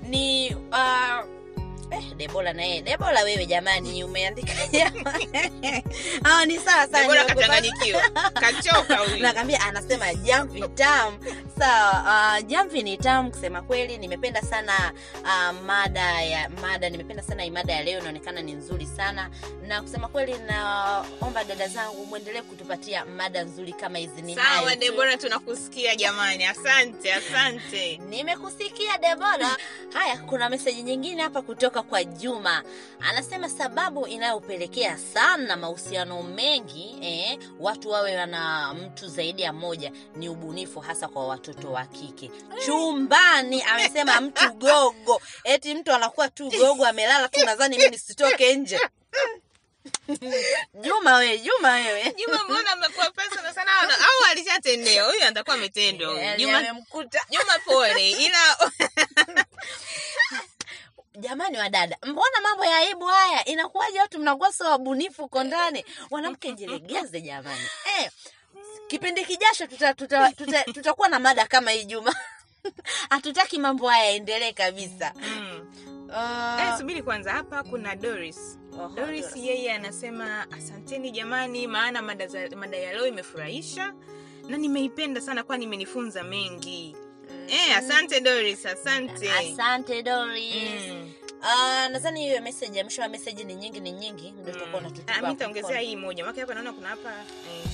ni 0.02 0.54
uh, 0.54 1.37
Eh, 1.90 2.04
Debola 2.16 2.52
na 2.52 2.62
yeye. 2.64 2.82
Debora 2.82 3.22
wewe 3.22 3.46
jamani 3.46 4.04
umeandika 4.04 4.52
ah, 6.24 6.44
ni 6.46 6.58
sawa 6.58 6.86
sana 6.88 7.24
kachanganyikiwa. 7.24 8.02
kachoka 8.34 8.96
huyu. 8.96 9.16
Nakwambia 9.22 9.60
anasema 9.60 10.14
jamvi 10.14 10.68
tamu. 10.68 11.18
Sawa 11.58 12.02
uh, 12.40 12.46
jamvi 12.46 12.82
ni 12.82 12.96
tamu 12.96 13.30
kusema 13.30 13.62
kweli. 13.62 13.98
Nimependa 13.98 14.42
sana 14.42 14.92
uh, 15.22 15.60
mada 15.66 16.22
ya 16.22 16.48
mada 16.48 16.90
nimependa 16.90 17.22
sana 17.22 17.44
imada 17.44 17.72
ya 17.72 17.82
leo. 17.82 17.98
Inaonekana 18.00 18.42
ni 18.42 18.52
nzuri 18.52 18.86
sana 18.86 19.30
na 19.68 19.82
kusema 19.82 20.08
kweli 20.08 20.34
naomba 20.38 21.44
dada 21.44 21.68
zangu 21.68 22.06
mwendelee 22.06 22.42
kutupatia 22.42 23.04
mada 23.04 23.44
nzuri 23.44 23.72
kama 23.72 23.98
hizi 23.98 24.22
ni 24.22 24.34
sawa 24.34 24.76
debora 24.76 25.16
tunakusikia 25.16 25.96
jamani. 25.96 26.44
Asante 26.44 27.12
asante. 27.14 27.96
Nimekusikia 28.10 28.98
debora. 28.98 29.56
Haya 29.94 30.16
kuna 30.16 30.48
meseji 30.48 30.82
nyingine 30.82 31.22
hapa 31.22 31.42
kutoka 31.42 31.82
kwa 31.82 32.04
juma. 32.04 32.62
Anasema 33.00 33.48
sababu 33.48 34.06
inayopelekea 34.06 34.98
sana 34.98 35.56
mahusiano 35.56 36.22
mengi 36.22 36.98
eh, 37.02 37.38
watu 37.60 37.90
wawe 37.90 38.16
wana 38.16 38.74
mtu 38.74 39.08
zaidi 39.08 39.42
ya 39.42 39.52
mmoja 39.52 39.92
ni 40.16 40.28
ubunifu 40.28 40.80
hasa 40.80 41.08
kwa 41.08 41.26
watoto 41.26 41.72
wa 41.72 41.86
kike. 41.86 42.30
Chumbani 42.66 43.62
amesema 43.62 44.20
mtu 44.20 44.52
gogo. 44.52 45.20
Eti 45.44 45.74
mtu 45.74 45.92
anakuwa 45.92 46.28
tu 46.28 46.50
gogo 46.58 46.86
amelala 46.86 47.28
tu 47.28 47.44
nadhani 47.46 47.78
mi 47.78 47.88
nisitoke 47.88 48.56
nje 48.56 48.80
juma 50.82 51.14
wewe 51.16 51.38
juma 51.38 51.72
wewe 51.74 52.14
juma 52.18 52.44
mbona 52.44 52.72
amekuwa 52.72 53.10
pesa 53.10 53.54
sana? 53.54 53.72
Au 53.80 53.88
au 53.90 54.30
alishatendewa 54.30 55.08
huyu 55.08 55.24
atakuwa 55.24 55.56
ametendwa 55.56 56.20
Yaani 56.22 56.42
juma 56.44 56.58
amemkuta. 56.58 57.20
Juma 57.30 57.58
pole 57.64 58.10
ila 58.10 58.56
jamani 61.18 61.58
wadada 61.58 61.96
mbona 62.02 62.40
mambo 62.42 62.64
ya 62.64 62.76
aibu 62.76 63.04
haya? 63.06 63.44
Inakuwaje 63.44 64.00
watu 64.00 64.18
mnakuwa 64.18 64.52
so 64.52 64.64
wabunifu 64.64 65.22
huko 65.22 65.44
ndani? 65.44 65.84
Mwanamke 66.10 66.52
jilegeze 66.52 67.20
jamani. 67.20 67.66
Eh, 68.00 68.10
kipindi 68.86 69.24
kijasho 69.24 69.66
tutakuwa 69.66 69.94
tuta, 69.94 70.32
tuta, 70.32 70.62
tuta 70.62 70.72
tutakuwa 70.72 71.08
na 71.08 71.18
mada 71.18 71.46
kama 71.46 71.70
hii 71.70 71.84
juma. 71.84 72.14
Hatutaki 73.10 73.58
mambo 73.58 73.88
haya 73.88 74.04
yaendelee 74.04 74.52
kabisa. 74.52 75.12
Mm. 75.16 75.97
Uh, 76.08 76.60
Eh, 76.62 76.78
subiri 76.78 77.02
kwanza 77.02 77.32
hapa 77.32 77.62
kuna 77.62 77.96
doris. 77.96 78.58
Oho, 78.72 78.88
doris. 78.96 79.36
Yeye 79.36 79.72
anasema 79.72 80.50
asanteni 80.50 81.10
jamani 81.10 81.66
maana 81.66 82.02
mada, 82.02 82.28
ya 82.76 82.92
leo 82.92 83.06
imefurahisha 83.06 83.94
na 84.48 84.56
nimeipenda 84.56 85.20
sana 85.20 85.42
kwani 85.44 85.64
imenifunza 85.64 86.22
mengi. 86.22 86.96
Eh, 87.48 87.76
asante 87.76 88.20
doris 88.20 88.66
asante. 88.66 89.30
Asante 89.32 90.02
doris. 90.02 90.54
Mm. 90.90 91.12
uh, 91.40 91.92
nadhani 91.92 92.20
hiyo 92.26 92.42
message 92.42 92.78
ya 92.78 92.84
mwisho 92.84 93.08
message 93.08 93.44
ni 93.44 93.54
nyingi 93.54 93.80
ni 93.80 93.92
nyingi 93.92 94.30
ndio 94.30 94.52
tutakuwa 94.54 94.80
tunatupa. 94.80 94.80
natutupa 94.82 95.12
Ah, 95.12 95.16
mi 95.16 95.22
hapo 95.22 95.28
nitaongezea 95.32 95.78
hii 95.80 95.96
moja. 95.96 96.24
Maana 96.24 96.40
hapa 96.40 96.54
naona 96.54 96.72
kuna 96.72 96.88
hapa 96.88 97.10
eh, 97.12 97.64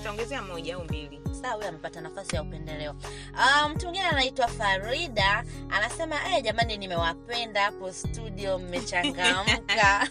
nitaongezea 0.00 0.42
moja 0.42 0.74
au 0.74 0.84
mbili. 0.84 1.20
Sawa 1.42 1.54
huyo 1.54 1.68
amepata 1.68 2.00
nafasi 2.00 2.36
ya 2.36 2.42
upendeleo. 2.42 2.92
Mtu 2.94 3.68
mtu 3.74 3.84
mwingine 3.86 4.06
anaitwa 4.08 4.48
farida 4.48 5.44
anasema 5.70 6.16
eh, 6.36 6.42
jamani 6.44 6.76
nimewapenda 6.76 7.62
hapo 7.62 7.92
studio 7.92 8.58
mmechangamka. 8.58 10.08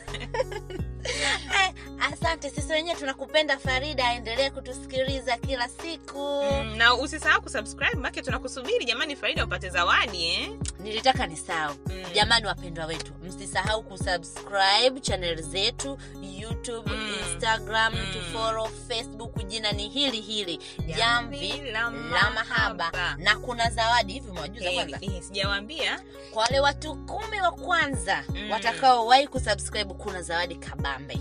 Eh, 1.63 1.73
asante. 2.11 2.49
Sisi 2.49 2.73
wenyewe 2.73 2.95
tunakupenda 2.99 3.57
farida. 3.57 4.05
Aendelee 4.07 4.49
kutusikiliza 4.49 5.37
kila 5.37 5.69
siku. 5.69 6.43
Mm, 6.51 6.75
na 6.77 6.95
usisahau 6.95 7.41
kusubscribe 7.41 7.95
make 7.95 8.21
tunakusubiri. 8.21 8.85
Jamani 8.85 9.15
Farida 9.15 9.45
upate 9.45 9.69
zawadi 9.69 10.25
eh? 10.25 10.51
nilitaka 10.79 11.27
ni 11.27 11.37
sawa 11.37 11.75
Mm. 11.85 12.03
jamani 12.13 12.45
wapendwa 12.45 12.85
wetu 12.85 13.13
msisahau 13.23 13.83
kusubscribe 13.83 14.99
channel 15.01 15.41
zetu 15.41 15.97
youtube 16.49 16.91
Mm. 16.91 17.15
instagram 17.31 17.93
Mm. 17.93 18.13
tufollow 18.13 18.67
facebook 18.87 19.45
jina 19.47 19.71
ni 19.71 19.89
hili 19.89 20.21
hili 20.21 20.59
Jamvi 20.97 21.61
la 21.71 22.31
mahaba 22.31 23.15
na 23.17 23.35
kuna 23.39 23.69
zawadi 23.69 24.13
hivi 24.13 24.31
mwajuza 24.31 24.71
kwanza 24.71 24.99
sijawambia 25.21 25.99
kwa 26.33 26.43
wale 26.43 26.59
watu 26.59 26.95
kumi 26.95 27.41
wa 27.41 27.51
kwanza 27.51 28.23
Mm. 28.29 28.51
watakaowahi 28.51 29.27
kusubscribe 29.27 29.93
kuna 29.93 30.21
zawadi 30.21 30.55
kabambe 30.55 31.17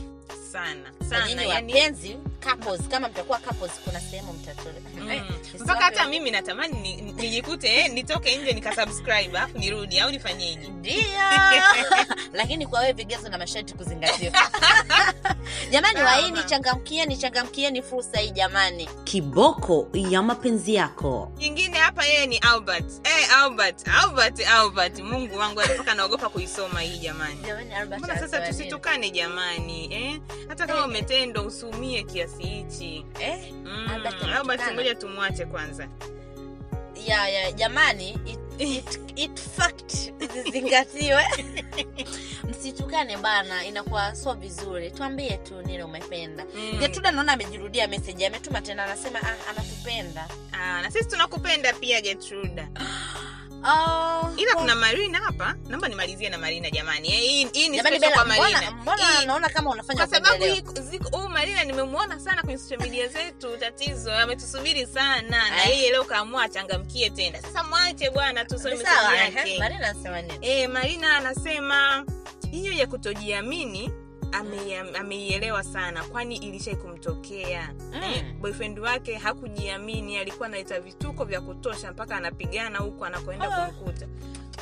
sana. 0.52 0.93
Sana 1.09 1.43
yani, 1.43 2.17
couples 2.45 2.81
kama 2.88 3.09
mtakuwa 3.09 3.38
couples 3.38 3.73
kuna 3.85 4.00
sehemu 4.00 4.33
mtatole 4.33 4.75
Mm. 4.97 5.11
Eh, 5.11 5.23
mpaka 5.61 5.85
hata 5.85 6.09
mimi 6.09 6.31
natamani 6.31 6.78
ni- 6.81 7.12
nijikute 7.12 7.69
eh, 7.75 7.90
nitoke 7.93 8.37
nje 8.37 8.52
nikasubscribe 8.52 9.38
alafu 9.38 9.59
nirudi 9.59 10.00
au 10.00 10.11
nifanyeje? 10.11 10.69
Ndio. 10.69 11.02
Lakini 12.33 12.67
kwa 12.67 12.81
wewe 12.81 12.93
vigezo 12.93 13.28
na 13.28 13.38
masharti 13.38 13.75
kuzingatiwa 13.75 14.33
jamani 15.71 16.00
waini 16.02 16.43
changamkieni 16.45 17.17
changamkieni 17.17 17.83
fursa 17.83 18.19
hii 18.19 18.31
jamani. 18.31 18.88
Kiboko 19.05 19.88
ya 19.95 20.23
mapenzi 20.23 20.75
yako. 20.75 21.33
Nyingine 21.38 21.78
hapa 21.78 22.05
yeye 22.07 22.26
ni 22.26 22.38
albert. 22.38 23.09
Hey, 23.09 23.25
albert 23.37 23.88
albert 23.88 24.49
albert. 24.49 24.99
Mungu 24.99 25.37
wangu 25.38 25.61
mpaka 25.75 25.95
naogopa 25.95 26.28
kuisoma 26.28 26.81
hii 26.81 26.99
jamani. 26.99 27.40
Jamani 27.47 27.75
Albert 27.75 28.19
sasa 28.21 28.40
tusitukane 28.40 29.11
jamani 29.11 29.95
eh? 29.95 30.21
Hata 30.49 30.67
kama 30.67 30.85
umetendwa 30.85 31.43
usiumie 31.43 32.02
kiasi 32.02 32.43
hichi. 32.43 33.05
Eh? 33.21 33.52
Mm, 33.52 33.88
albert 34.35 34.73
ngoja 34.75 34.95
tumwache 34.95 35.47
kwanza. 35.47 35.88
Ya 37.07 37.28
ya 37.28 37.52
jamani 37.52 38.11
it, 38.26 38.38
it, 38.59 39.00
it 39.17 39.40
fact 39.40 39.93
zizingatiwe. 40.33 41.25
Msitukane 42.50 43.17
bana 43.17 43.64
inakuwa 43.67 44.14
so 44.14 44.33
vizuri. 44.35 44.90
Tuambie 44.90 45.37
tu 45.37 45.62
nini 45.62 45.83
umependa. 45.83 46.45
Mm. 46.55 46.78
getuda 46.78 47.11
naona 47.11 47.33
amejirudia 47.33 47.88
meseji 47.88 48.26
ametuma 48.26 48.61
tena 48.61 48.85
anasema 48.85 49.19
ah, 49.23 49.50
anatupenda. 49.50 50.28
Ah, 50.52 50.83
na 50.83 50.90
sisi 50.90 51.09
tunakupenda 51.09 51.73
pia 51.73 52.00
getruda 52.00 52.69
oh, 53.65 54.31
ila 54.37 54.55
kuna 54.55 54.75
marina 54.75 55.19
hapa. 55.19 55.55
Naomba 55.69 55.88
nimalizie 55.88 56.29
na 56.29 56.38
marina 56.38 56.71
jamani. 56.71 57.09
Eh, 57.12 57.21
hii, 57.21 57.49
hii 57.53 57.69
ni 57.69 57.79
special 57.79 58.12
kwa 58.12 58.25
marina. 58.25 58.71
mbona 58.71 59.25
naona 59.27 59.49
kama 59.49 59.71
unafanya 59.71 60.07
kwa 60.07 60.17
sababu 60.17 60.45
huyu 61.12 61.29
marina 61.29 61.65
nimemwona 61.65 62.21
sana 62.21 62.43
kwenye 62.43 62.59
social 62.59 62.81
media 62.81 63.09
zetu 63.09 63.57
tatizo 63.57 64.15
ametusubiri 64.15 64.87
sana. 64.87 65.50
Na 65.50 65.65
Eh. 65.65 65.69
yeye 65.79 65.91
leo 65.91 66.05
kaamua 66.05 66.43
achangamkie 66.43 67.11
tena. 67.11 67.43
Sasa 67.43 67.65
mwache 67.65 68.11
bwana 68.11 68.45
tusome 68.45 68.77
sawa 68.77 69.15
eh, 69.17 69.35
yake. 69.37 69.59
Marina 69.59 69.88
anasema 69.88 70.23
nini? 70.23 70.67
Marina 70.67 71.17
anasema 71.17 72.05
hiyo 72.50 72.73
ya 72.73 72.87
kutojiamini 72.87 73.91
ame- 74.32 74.99
ameielewa 74.99 75.62
sana 75.64 76.04
kwani 76.04 76.37
ilishai 76.37 76.76
kumtokea. 76.76 77.75
Mm. 77.78 78.02
eh, 78.02 78.25
boyfriend 78.40 78.78
wake 78.78 79.14
hakujiamini 79.16 80.18
alikuwa 80.18 80.47
analeta 80.49 80.80
vituko 80.80 81.25
vya 81.25 81.40
kutosha 81.40 81.92
mpaka 81.92 82.16
anapigana 82.16 82.78
huku 82.78 83.04
anakoenda 83.04 83.49
oh. 83.49 83.73
kumkuta. 83.73 84.06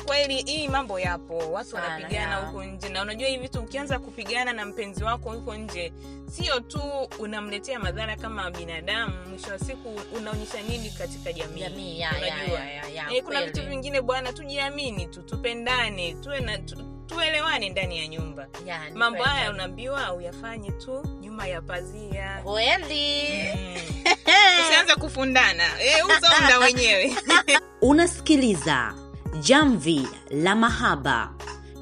Kweli 0.05 0.35
hii 0.43 0.67
mambo 0.67 0.99
yapo 0.99 1.37
watu 1.37 1.75
wanapigana 1.75 2.35
huko 2.35 2.63
nje. 2.63 2.89
Na 2.89 3.01
unajua 3.01 3.27
hii 3.27 3.37
vitu 3.37 3.59
ukianza 3.59 3.99
kupigana 3.99 4.53
na 4.53 4.65
mpenzi 4.65 5.03
wako 5.03 5.31
huko 5.31 5.55
nje 5.55 5.93
sio 6.31 6.59
tu 6.59 6.81
unamletea 7.19 7.79
madhara 7.79 8.15
kama 8.15 8.51
binadamu 8.51 9.13
mwisho 9.29 9.51
wa 9.51 9.59
siku 9.59 9.99
unaonyesha 10.17 10.61
nini 10.61 10.89
katika 10.89 11.33
jamii. 11.33 11.59
Jamii 11.59 11.99
ya, 11.99 12.11
ya, 12.17 12.27
ya, 12.27 12.69
ya, 12.69 12.87
ya, 12.89 13.11
Eh, 13.13 13.23
kuna 13.23 13.45
vitu 13.45 13.61
vingine 13.67 14.01
bwana 14.01 14.33
tujiamini 14.33 15.07
tu 15.07 15.21
tupendane 15.21 16.13
tuwe 16.13 16.39
na 16.39 16.57
tu, 16.57 16.75
tuelewane 17.07 17.69
ndani 17.69 17.97
ya 17.97 18.07
nyumba. 18.07 18.47
Yani, 18.65 18.97
mambo 18.97 19.23
haya 19.23 19.51
unaambiwa 19.51 20.13
uyafanye 20.13 20.71
tu 20.71 21.03
nyuma 21.21 21.47
ya 21.47 21.61
pazia. 21.61 22.41
Kweli 22.43 23.27
Mm. 23.55 23.75
usianze 24.67 24.95
kufundana. 24.95 25.63
E, 25.81 26.01
uso 26.03 26.59
wenyewe. 26.59 27.15
Unasikiliza 27.81 28.93
jamvi 29.39 30.07
la 30.31 30.55
mahaba 30.55 31.33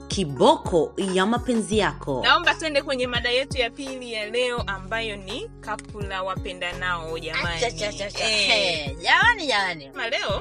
kiboko 0.07 0.93
ya 1.13 1.25
mapenzi 1.25 1.77
yako. 1.77 2.21
Naomba 2.23 2.55
tuende 2.55 2.81
kwenye 2.81 3.07
mada 3.07 3.29
yetu 3.29 3.57
ya 3.57 3.69
pili 3.69 4.13
ya 4.13 4.29
leo 4.29 4.61
ambayo 4.67 5.15
ni 5.15 5.49
kapula 5.61 6.23
jamani. 7.19 7.59
Cha, 7.61 7.71
cha, 7.71 8.11
cha. 8.11 8.29
Eh, 8.29 8.97
jamani 9.01 9.47
jamani. 9.47 9.89
Leo. 10.11 10.39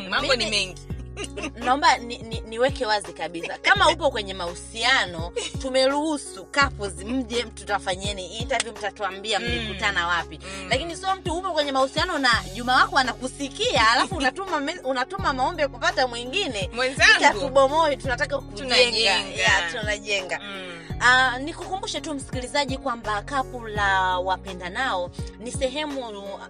Mambo 0.10 0.36
ni 0.36 0.46
mengi 0.50 0.82
naomba 1.64 1.96
ni, 1.98 2.18
ni, 2.18 2.40
niweke 2.40 2.86
wazi 2.86 3.12
kabisa 3.12 3.58
kama 3.62 3.88
upo 3.90 4.10
kwenye 4.10 4.34
mahusiano 4.34 5.32
tumeruhusu 5.62 6.44
couples 6.44 6.94
mje 7.04 7.42
tutafanyeni 7.42 8.26
interview 8.26 8.72
mtatuambia 8.72 9.40
Mm. 9.40 9.46
mlikutana 9.46 10.06
wapi 10.06 10.40
Mm. 10.42 10.66
lakini 10.70 10.96
sio 10.96 11.14
mtu 11.16 11.32
upo 11.34 11.52
kwenye 11.52 11.72
mahusiano 11.72 12.18
na 12.18 12.30
juma 12.54 12.74
wako 12.74 12.98
anakusikia 12.98 13.90
alafu 13.90 14.14
unatuma 14.16 14.60
me- 14.60 14.80
unatuma 14.84 15.32
maombi 15.32 15.62
ya 15.62 15.68
kupata 15.68 16.06
mwingine 16.06 16.70
mwenzangu 16.72 17.50
tunataka 17.96 18.38
kujenga 18.38 18.74
Tunajenga. 18.76 19.42
Ya, 19.42 19.70
tunajenga 19.72 20.40
Mm. 20.42 20.79
Uh, 21.00 21.38
nikukumbushe 21.38 22.00
tu 22.00 22.14
msikilizaji 22.14 22.78
kwamba 22.78 23.22
kapu 23.22 23.66
la 23.66 24.18
wapendanao 24.18 25.10
ni 25.38 25.52
sehemu 25.52 26.00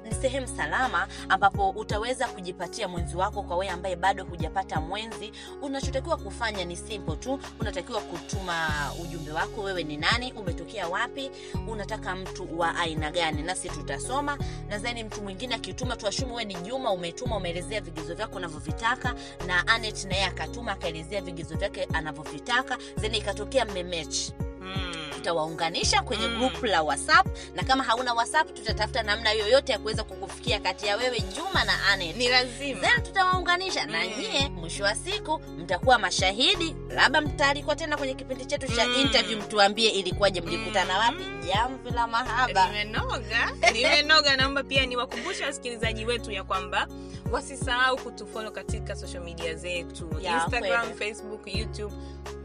ni 0.08 0.14
sehemu 0.14 0.46
salama 0.48 1.08
ambapo 1.28 1.70
utaweza 1.70 2.28
kujipatia 2.28 2.88
mwenzi 2.88 3.16
wako 3.16 3.42
kwa 3.42 3.56
wewe 3.56 3.72
ambaye 3.72 3.96
bado 3.96 4.24
hujapata 4.24 4.80
mwenzi. 4.80 5.32
Unachotakiwa 5.62 6.16
kufanya 6.16 6.64
ni 6.64 6.76
simple 6.76 7.16
tu. 7.16 7.40
Unatakiwa 7.60 8.00
kutuma 8.00 8.68
ujumbe 9.02 9.32
wako 9.32 9.60
wewe 9.62 9.82
ni 9.84 9.96
nani 9.96 10.32
umetokea 10.32 10.88
wapi 10.88 11.30
unataka 11.68 12.14
mtu 12.16 12.58
wa 12.58 12.76
aina 12.76 13.10
gani 13.10 13.42
nasi 13.42 13.68
tutasoma. 13.68 14.38
Nadhani 14.68 15.04
mtu 15.04 15.22
mwingine 15.22 15.54
akituma 15.54 15.96
tuashumu 15.96 16.30
wewe 16.34 16.44
ni 16.44 16.54
juma 16.54 16.90
umetuma 16.92 17.36
umeelezea 17.36 17.80
vigezo 17.80 18.14
vyako 18.14 18.36
unavyovitaka 18.36 19.14
na 19.46 19.66
anet 19.68 20.04
naye 20.04 20.24
akatuma 20.24 20.72
akaelezea 20.72 21.20
vigezo 21.20 21.56
vyake 21.56 21.84
anavyovitaka. 21.92 22.78
Then 23.00 23.14
ikatokea 23.14 23.64
mmemechi 23.64 24.32
Mm. 24.60 24.92
tutawaunganisha 25.14 26.02
kwenye 26.02 26.26
Mm. 26.28 26.38
grupu 26.38 26.66
la 26.66 26.82
whatsapp 26.82 27.26
na 27.54 27.62
kama 27.62 27.84
hauna 27.84 28.12
whatsapp 28.14 28.54
tutatafuta 28.54 29.02
namna 29.02 29.32
yoyote 29.32 29.72
ya 29.72 29.78
kuweza 29.78 30.04
kukufikia 30.04 30.60
kati 30.60 30.86
ya 30.86 30.96
wewe 30.96 31.20
juma 31.20 31.64
na 31.64 31.86
anet 31.88 32.16
ni 32.16 32.28
lazima 32.28 32.80
then 32.80 33.02
tutawaunganisha 33.02 33.86
na 33.86 33.98
Mm. 34.04 34.10
nyie 34.20 34.48
mwisho 34.48 34.84
wa 34.84 34.94
siku 34.94 35.38
mtakuwa 35.58 35.98
mashahidi 35.98 36.76
labda 36.88 37.20
mtaalikwa 37.20 37.76
tena 37.76 37.96
kwenye 37.96 38.14
kipindi 38.14 38.44
chetu 38.46 38.72
cha 38.76 38.86
Mm. 38.86 38.94
interview 39.00 39.38
mtuambie 39.38 39.88
ilikuwaje 39.90 40.40
mlikutana 40.40 40.94
Mm. 40.94 41.00
wapi 41.00 41.46
jamvi 41.46 41.90
la 41.90 42.06
mahaba 42.06 42.66
nimenoga 42.68 43.52
nimenoga 43.72 44.36
naomba 44.36 44.62
pia 44.62 44.86
niwakumbushe 44.86 45.44
wasikilizaji 45.44 46.04
wetu 46.04 46.30
ya 46.30 46.44
kwamba 46.44 46.86
wasisahau 47.32 47.96
kutufolo 47.96 48.50
katika 48.50 48.96
social 48.96 49.22
media 49.22 49.54
zetu 49.54 50.10
Ya, 50.20 50.34
instagram 50.44 50.80
kwele. 50.80 50.94
facebook 50.94 51.54
youtube 51.54 51.94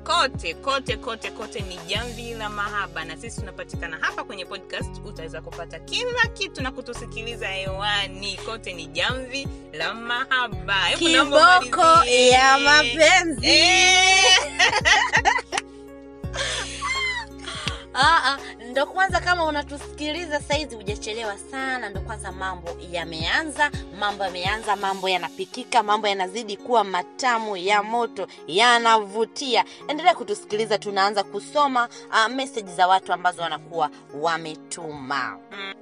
kote 0.05 0.53
kote 0.53 0.97
kote 0.97 1.31
kote 1.31 1.59
ni 1.61 1.77
jamvi 1.87 2.33
la 2.33 2.49
mahaba 2.49 3.05
na 3.05 3.17
sisi 3.17 3.39
tunapatikana 3.39 3.97
hapa 4.01 4.23
kwenye 4.23 4.45
podcast. 4.45 5.01
Utaweza 5.05 5.41
kupata 5.41 5.79
kila 5.79 6.27
kitu 6.33 6.61
na 6.63 6.71
kutusikiliza 6.71 7.47
hewani. 7.47 8.37
Kote 8.45 8.73
ni 8.73 8.85
jamvi 8.85 9.47
la 9.73 9.93
mahaba. 9.93 10.75
Kiboko 10.99 12.05
ya 12.05 12.57
mapenzi. 12.57 13.47
Eh. 13.47 14.23
Aa, 17.93 18.37
ndo 18.75 18.85
kwanza 18.85 19.19
kama 19.19 19.45
unatusikiliza 19.45 20.39
saizi 20.41 20.75
hujachelewa 20.75 21.37
sana 21.37 21.89
ndo 21.89 22.01
kwanza 22.01 22.31
mambo 22.31 22.69
yameanza 22.91 23.71
mambo 23.99 24.23
yameanza 24.23 24.75
mambo 24.75 25.09
yanapikika 25.09 25.83
mambo 25.83 26.07
yanazidi 26.07 26.57
kuwa 26.57 26.83
matamu 26.83 27.57
ya 27.57 27.83
moto 27.83 28.27
yanavutia. 28.47 29.65
Endelea 29.87 30.15
kutusikiliza 30.15 30.77
tunaanza 30.77 31.23
kusoma 31.23 31.89
uh, 32.09 32.27
meseji 32.33 32.71
za 32.71 32.87
watu 32.87 33.13
ambazo 33.13 33.41
wanakuwa 33.41 33.89
wametuma. 34.21 35.39
Mm. 35.51 35.73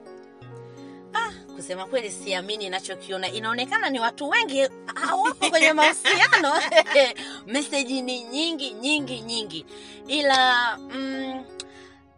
ah, 1.14 1.32
kusema 1.56 1.86
kweli 1.86 2.12
siamini 2.12 2.66
inachokiona 2.66 3.32
inaonekana 3.32 3.90
ni 3.90 4.00
watu 4.00 4.30
wengi 4.30 4.70
hawako 4.96 5.50
kwenye 5.50 5.74
mahusiano. 5.80 6.54
Meseji 7.48 8.02
ni 8.02 8.24
nyingi 8.24 8.74
nyingi 8.74 9.22
nyingi. 9.22 9.66
Ila 10.08 10.78
mm, 10.78 11.44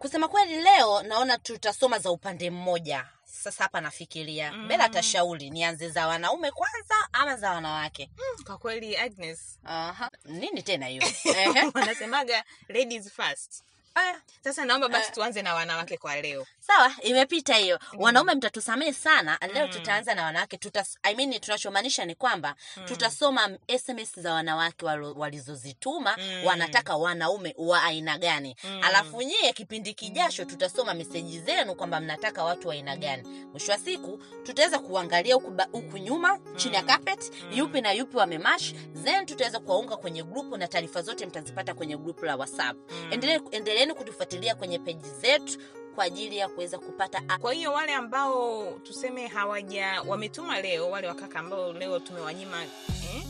kusema 0.06 0.28
kweli 0.28 0.62
leo 0.62 1.04
naona 1.04 1.38
tutasoma 1.38 2.00
za 2.00 2.12
upande 2.12 2.50
mmoja. 2.50 3.06
Sasa 3.24 3.64
hapa 3.64 3.82
nafikiria 3.82 4.52
Mm. 4.52 4.68
Bela 4.68 4.84
atashauri 4.84 5.50
nianze 5.50 5.90
za 5.90 6.08
wanaume 6.08 6.52
kwanza 6.52 6.96
ama 7.14 7.36
za 7.38 7.52
wanawake? 7.52 8.10
Kwa 8.46 8.58
kweli 8.58 8.98
agnes. 8.98 9.60
Aha. 9.64 10.12
nini 10.26 10.64
tena 10.64 10.86
hiyo? 10.88 11.04
Wanasemaga 11.74 12.44
ladies 12.70 13.12
first 13.12 13.64
Aya, 13.96 14.22
sasa 14.44 14.66
naomba 14.66 14.90
basi 14.90 15.08
Eh. 15.08 15.14
tuanze 15.14 15.42
na 15.42 15.54
wanawake 15.54 15.98
kwa 15.98 16.22
leo. 16.22 16.46
Sawa 16.60 16.92
imepita 17.02 17.54
hiyo. 17.56 17.80
Wanaume 17.98 18.36
mtatusamehe 18.36 18.94
sana 18.94 19.38
leo 19.54 19.66
Mm. 19.68 19.74
tutaanza 19.74 20.16
na 20.16 20.24
wanawake. 20.24 20.58
Tuta, 20.58 20.86
I 21.04 21.16
mean, 21.16 21.40
tunachomaanisha 21.40 22.06
ni 22.06 22.16
kwamba 22.16 22.56
tutasoma 22.86 23.50
sms 23.68 24.20
za 24.20 24.34
wanawake 24.34 24.86
walizozituma 25.16 26.18
Mm. 26.18 26.46
wanataka 26.46 26.96
wanaume 26.96 27.54
wa 27.58 27.84
aina 27.84 28.18
gani. 28.18 28.56
Mm. 28.64 28.80
alafu 28.84 29.22
nyie 29.22 29.54
kipindi 29.54 29.94
kijasho 29.94 30.46
tutasoma 30.46 30.94
meseji 30.94 31.40
zenu 31.40 31.76
kwamba 31.76 32.00
mnataka 32.00 32.44
watu 32.44 32.68
wa 32.68 32.74
aina 32.74 32.96
gani. 32.98 33.46
Mwisho 33.52 33.72
wa 33.72 33.78
siku 33.78 34.24
tutaweza 34.44 34.80
kuangalia 34.80 35.36
huku 35.72 35.98
nyuma 35.98 36.40
chini 36.56 36.76
ya 36.76 36.84
carpet 36.84 37.32
yupi 37.54 37.82
na 37.82 37.92
yupi 37.92 38.18
wamemash 38.18 38.74
then 39.04 39.26
tutaweza 39.26 39.60
kuwaunga 39.60 39.98
kwenye 39.98 40.24
grupu 40.24 40.58
na 40.58 40.68
taarifa 40.68 41.02
zote 41.02 41.26
mtazipata 41.26 41.74
kwenye 41.74 41.98
grupu 41.98 42.26
la 42.26 42.36
whatsapp. 42.36 42.78
Mm. 42.92 43.14
Endele, 43.14 43.42
endeleeni 43.86 43.94
kutufuatilia 43.94 44.56
kwenye 44.56 44.80
peji 44.80 45.10
zetu 45.22 45.60
kwa 45.96 46.04
ajili 46.04 46.38
ya 46.38 46.50
kuweza 46.50 46.78
kupata 46.80 47.22
kwa 47.40 47.54
hiyo 47.54 47.74
wale 47.74 47.94
ambao 47.94 48.72
tuseme 48.84 49.28
hawaja 49.28 50.02
wametuma 50.08 50.62
leo 50.62 50.90
wale 50.90 51.08
wakaka 51.08 51.40
ambao 51.40 51.74
leo 51.74 52.00
tumewanyima 52.00 52.64
eh, 52.64 53.24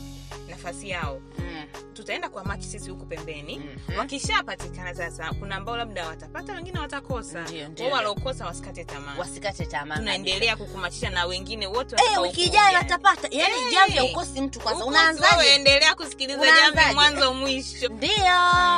nafasi 0.56 0.90
yao. 0.90 1.20
Mm, 1.38 1.64
tutaenda 1.94 2.28
kwa 2.28 2.44
machi 2.44 2.64
sisi 2.68 2.90
huku 2.90 3.06
pembeni. 3.06 3.58
Mhm. 3.58 3.98
wakishapatikana 3.98 4.94
sasa 4.94 5.32
kuna 5.38 5.56
ambao 5.56 5.76
labda 5.76 6.06
watapata 6.08 6.52
wengine 6.52 6.78
watakosa. 6.78 7.44
Kwao 7.76 7.90
waliokosa 7.90 8.46
wasikate 8.46 8.84
tamaa. 8.84 9.14
Wasikate 9.18 9.66
tamaa. 9.66 9.96
Tunaendelea 9.96 10.56
kukumachisha 10.56 11.10
na 11.10 11.26
wengine 11.26 11.66
wote 11.66 11.96
Eh, 12.12 12.20
wiki 12.22 12.44
ijayo 12.44 12.78
atapata 12.78 13.28
yani 13.30 13.54
Eh. 13.54 13.72
jamvi 13.72 13.96
ya 13.96 14.04
ukosi 14.04 14.40
mtu 14.40 14.60
kwanza. 14.60 14.84
Unaanzaje? 14.84 15.48
endelea 15.54 15.94
kusikiliza 15.94 16.46
jamvi 16.46 16.94
mwanzo 16.94 17.34
mwisho. 17.34 17.88
Ndio. 17.88 18.10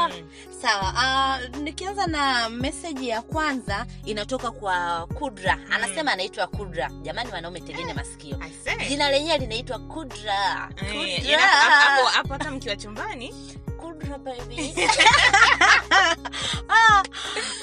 Mm. 0.09 0.29
sawa. 0.63 0.93
Uh, 1.53 1.57
nikianza 1.61 2.07
na 2.07 2.49
meseji 2.49 3.09
ya 3.09 3.23
kwanza 3.23 3.87
inatoka 4.05 4.51
kwa 4.51 5.07
kudra. 5.07 5.59
Anasema 5.71 6.13
anaitwa 6.13 6.47
kudra. 6.47 6.91
Jamani 7.03 7.33
wanaume 7.33 7.61
tegene 7.61 7.95
masikio. 7.95 8.39
Jina 8.89 9.11
lenyewe 9.11 9.39
linaitwa 9.39 9.79
kudra. 9.79 10.69
Eh, 10.77 11.17
Kudra. 11.21 11.39
Hapo 11.71 12.07
hapo 12.09 12.33
hata 12.33 12.51
mkiwa 12.51 12.77
chumbani. 12.77 13.35
Kudra 13.81 14.19
baby. 14.19 14.75
Ah, 16.71 17.03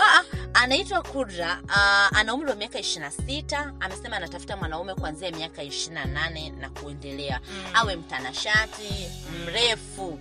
ah, 0.01 0.23
anaitwa 0.53 1.01
kudra. 1.01 1.59
Uh, 1.63 2.17
ana 2.17 2.33
umri 2.33 2.49
wa 2.49 2.55
miaka 2.55 2.79
26 2.79 3.71
amesema 3.79 4.15
anatafuta 4.17 4.57
mwanaume 4.57 4.93
kuanzia 4.95 5.31
miaka 5.31 5.63
28 5.63 6.59
na 6.59 6.69
kuendelea. 6.69 7.39
Mm. 7.49 7.63
awe 7.73 7.95
mtanashati 7.95 9.07
mrefu 9.45 10.19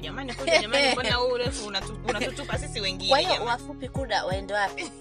jamani 0.00 0.32
jamani 0.62 0.92
mbona 0.92 1.14
huu 1.14 1.28
urefu 1.32 1.66
unatutupa 2.08 2.58
sisi 2.58 2.80
wengine 2.80 3.10
kwa 3.10 3.18
hiyo 3.18 3.44
wafupi 3.44 3.88
kuda 3.88 4.24
waende 4.24 4.54
wapi? 4.54 4.90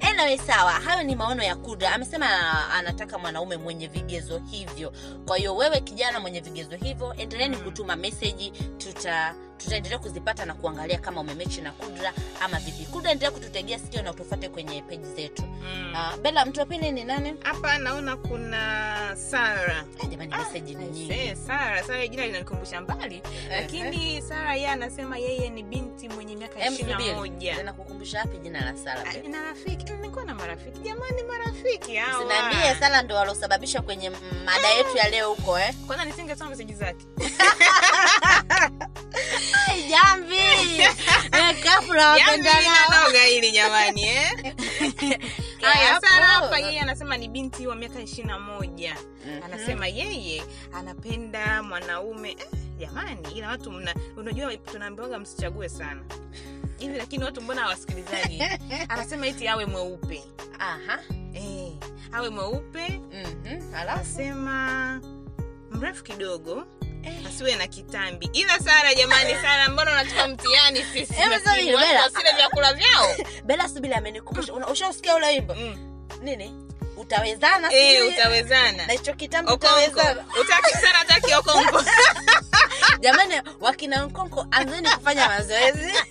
Anyway 0.00 0.38
sawa 0.38 0.70
hayo 0.72 1.02
ni 1.02 1.16
maono 1.16 1.42
ya 1.42 1.56
kuda 1.56 1.92
amesema 1.94 2.26
anataka 2.70 3.18
mwanaume 3.18 3.56
mwenye 3.56 3.86
vigezo 3.86 4.38
hivyo. 4.38 4.92
Kwa 5.26 5.36
hiyo 5.36 5.56
wewe 5.56 5.80
kijana 5.80 6.20
mwenye 6.20 6.40
vigezo 6.40 6.76
hivyo 6.76 7.14
endeleeni 7.14 7.56
Mm. 7.56 7.62
kutuma 7.64 7.96
meseji 7.96 8.50
tuta 8.78 9.34
tutaendelea 9.64 9.98
kuzipata 9.98 10.44
na 10.44 10.54
kuangalia 10.54 10.98
kama 10.98 11.20
umemechi 11.20 11.60
na 11.60 11.72
kudra 11.72 12.12
ama 12.40 12.58
vipi. 12.58 12.84
Kudra 12.86 13.10
endelea 13.10 13.30
kututegea 13.30 13.78
sikio 13.78 14.02
na 14.02 14.10
utufate 14.10 14.48
kwenye 14.48 14.82
peji 14.82 15.06
zetu. 15.16 15.42
Mm. 15.42 15.92
uh, 15.94 16.16
bela 16.20 16.44
mtu 16.46 16.60
wa 16.60 16.66
pili 16.66 16.92
ni 16.92 17.04
nani? 17.04 17.34
Hapa 17.42 17.78
naona 17.78 18.16
kuna 18.16 19.16
sara. 19.30 19.84
Eh, 20.02 20.08
jamani 20.08 20.34
meseji 20.36 20.74
ni 20.74 20.84
nyingi. 20.86 21.12
Eh, 21.12 21.36
sara 21.46 21.82
sara 21.82 22.06
jina 22.06 22.26
linanikumbusha 22.26 22.80
mbali. 22.80 23.22
Lakini 23.50 24.22
sara 24.22 24.54
yeye 24.54 24.68
anasema 24.68 25.18
yeye 25.18 25.50
ni 25.50 25.62
binti 25.62 26.08
mwenye 26.08 26.36
miaka 26.36 26.60
Em, 26.60 26.72
ishiri 26.72 26.88
na 26.92 26.98
subiri. 26.98 27.14
moja. 27.14 27.56
Tena 27.56 27.72
kukumbusha 27.72 28.18
wapi 28.18 28.38
jina 28.38 28.64
la 28.64 28.76
Sara? 28.76 29.04
Ah, 29.10 29.28
na 29.28 29.42
rafiki 29.42 29.92
nilikuwa 29.92 30.24
na 30.24 30.34
marafiki. 30.34 30.78
Jamani 30.80 31.22
marafiki 31.22 31.86
sinaambie 32.18 32.74
Sara 32.80 33.02
ndo 33.02 33.14
walosababisha 33.14 33.82
kwenye 33.82 34.10
mm, 34.10 34.16
mada 34.44 34.68
yetu 34.68 34.96
ya 34.96 35.08
leo 35.08 35.28
huko 35.34 35.58
eh? 35.58 35.74
Kwanza 35.86 36.04
nisingesoma 36.04 36.50
meseji 36.50 36.74
zake 36.74 37.06
jamvi! 39.92 40.36
Eh, 41.34 41.64
Yaani 41.64 41.90
wapendanao 42.00 43.10
hili 43.28 43.52
jamani 43.52 44.02
eh? 44.04 44.30
haya 45.62 46.00
sara 46.00 46.26
hapa 46.26 46.58
yeye 46.58 46.80
anasema 46.80 47.16
ni 47.16 47.28
binti 47.28 47.66
wa 47.66 47.76
miaka 47.76 48.00
ishirini 48.00 48.28
na 48.28 48.38
moja. 48.38 48.96
Mhm. 49.26 49.42
anasema 49.44 49.86
yeye 49.88 50.42
anapenda 50.72 51.62
mwanaume 51.62 52.30
eh, 52.30 52.46
jamani 52.78 53.28
ila 53.34 53.48
watu 53.48 53.70
mna 53.72 53.94
unajua 54.16 54.56
tunaambiwaga 54.56 55.18
msichague 55.18 55.68
sana. 55.68 56.00
Hivi 56.78 56.98
lakini 56.98 57.24
watu 57.24 57.40
mbona 57.42 57.60
hawasikilizaji 57.60 58.42
anasema 58.88 59.26
iti 59.26 59.48
awe 59.48 59.66
mweupe. 59.66 60.22
Aha. 60.58 60.98
eh, 61.34 61.72
awe 62.12 62.28
mweupe. 62.30 62.88
Mhm. 62.88 63.74
Alafu? 63.74 64.00
Anasema 64.00 65.00
mrefu 65.70 66.04
kidogo 66.04 66.66
asiwe 67.28 67.54
na 67.54 67.66
kitambi. 67.66 68.30
Ila 68.32 68.58
sara 68.58 68.94
jamani 68.94 69.34
sara 69.42 69.68
mbona 69.68 69.92
unatupa 69.92 70.28
mtihani 70.28 70.84
sisi? 70.92 71.14
Wasile 72.02 72.32
vyakula 72.36 72.72
vyao. 72.74 73.08
Bela 73.46 73.68
subili 73.68 73.94
amenikumbusha. 73.94 74.52
Ushausikia 74.54 75.14
ule 75.16 75.26
wimbo? 75.26 75.54
Mm. 75.54 75.76
nini? 76.22 76.54
Utawezana 76.96 77.72
e, 77.72 78.02
utawezana. 78.02 78.86
Na 78.86 78.92
hicho 78.92 79.14
kitambi 79.14 79.52
utawezana. 79.52 80.24
Utaki 80.40 80.72
sana 80.72 81.00
ataki 81.00 81.34
okonko 81.34 81.84
jamani 83.00 83.42
wakina 83.60 84.06
nkonko 84.06 84.46
anzeni 84.50 84.88
kufanya 84.88 85.28
mazoezi. 85.28 85.92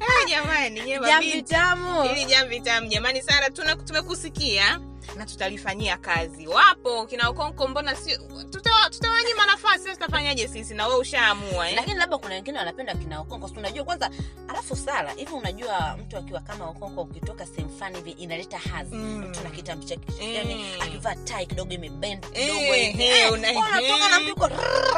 Eh, 0.00 0.28
jamani 0.28 1.42
tamu. 1.42 2.02
Hili 2.02 2.24
jamvi 2.24 2.60
tamu. 2.60 2.86
Jamani 2.88 3.22
sara 3.22 3.50
tuna- 3.50 3.76
tumekusikia 3.76 4.80
na 5.16 5.26
tutalifanyia 5.26 5.96
kazi. 5.96 6.46
Wapo 6.46 7.06
kina 7.06 7.28
okonko 7.28 7.68
mbona 7.68 7.96
si 7.96 8.16
tuta- 8.50 8.90
tutawanyima 8.90 9.46
nafasi 9.46 9.78
sasa 9.84 9.94
tutafanyaje 9.96 10.48
sisi? 10.48 10.74
Na 10.74 10.86
wewe 10.86 11.00
ushaamua 11.00 11.70
eh? 11.70 11.76
lakini 11.76 11.96
labda 11.96 12.18
kuna 12.18 12.34
wengine 12.34 12.58
wanapenda 12.58 12.94
kina 12.94 13.20
okonko. 13.20 13.48
Si 13.48 13.54
unajua 13.56 13.84
kwanza 13.84 14.10
alafu 14.48 14.76
sala 14.76 15.10
hivi 15.12 15.32
unajua 15.32 15.96
mtu 15.96 16.16
akiwa 16.16 16.40
kama 16.40 16.68
okonko 16.68 17.02
ukitoka 17.02 17.46
sehemu 17.46 17.70
fulani 17.70 17.96
hivi 17.96 18.10
inaleta 18.10 18.58
hazi 18.58 18.94
Mm. 18.96 19.18
mtu 19.28 19.40
na 19.40 19.50
kitambi 19.50 19.86
yani 20.20 20.54
Mm. 20.54 20.82
akivaa 20.82 21.14
tai 21.14 21.46
kidogo 21.46 21.72
imebend 21.74 22.26
kidogo 22.32 22.60
Eh, 22.60 23.00
eh, 23.00 23.24
Eh, 23.24 23.32
unatoka 23.32 24.08
na 24.08 24.20
mtuko 24.20 24.50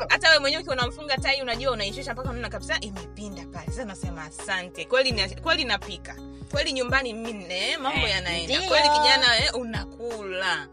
hata 0.09 0.29
wewe 0.29 0.41
mwenyewe 0.41 0.61
ukiwa 0.63 0.77
unamfunga 0.77 1.17
tai 1.19 1.43
unajua 1.43 1.73
unaishusha 1.73 2.13
mpaka 2.13 2.31
unaona 2.31 2.49
kabisa 2.49 2.81
imepinda 2.81 3.45
pale. 3.47 3.67
Sasa 3.67 3.83
unasema 3.83 4.23
asante. 4.25 4.85
Kweli 4.85 5.29
kweli 5.43 5.65
napika 5.65 6.17
kweli 6.51 6.73
nyumbani 6.73 7.15
mine 7.15 7.77
mambo 7.77 8.07
Eh, 8.07 8.11
yanaenda. 8.11 8.61
kweli 8.69 8.89
kijana 8.89 9.39
eh, 9.39 9.55
unakula. 9.55 10.67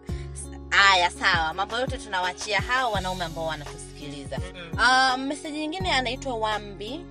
Haya 0.70 1.10
sawa. 1.12 1.54
Mambo 1.54 1.78
yote 1.80 1.98
tunawachia 1.98 2.62
hao 2.62 2.92
wanaume 2.92 3.26
ambao 3.26 3.46
wanatusikiliza. 3.46 4.38
Mm. 4.38 4.72
uh, 4.74 5.18
meseji 5.28 5.60
nyingine 5.60 5.92
anaitwa 5.92 6.36
wambi. 6.36 7.06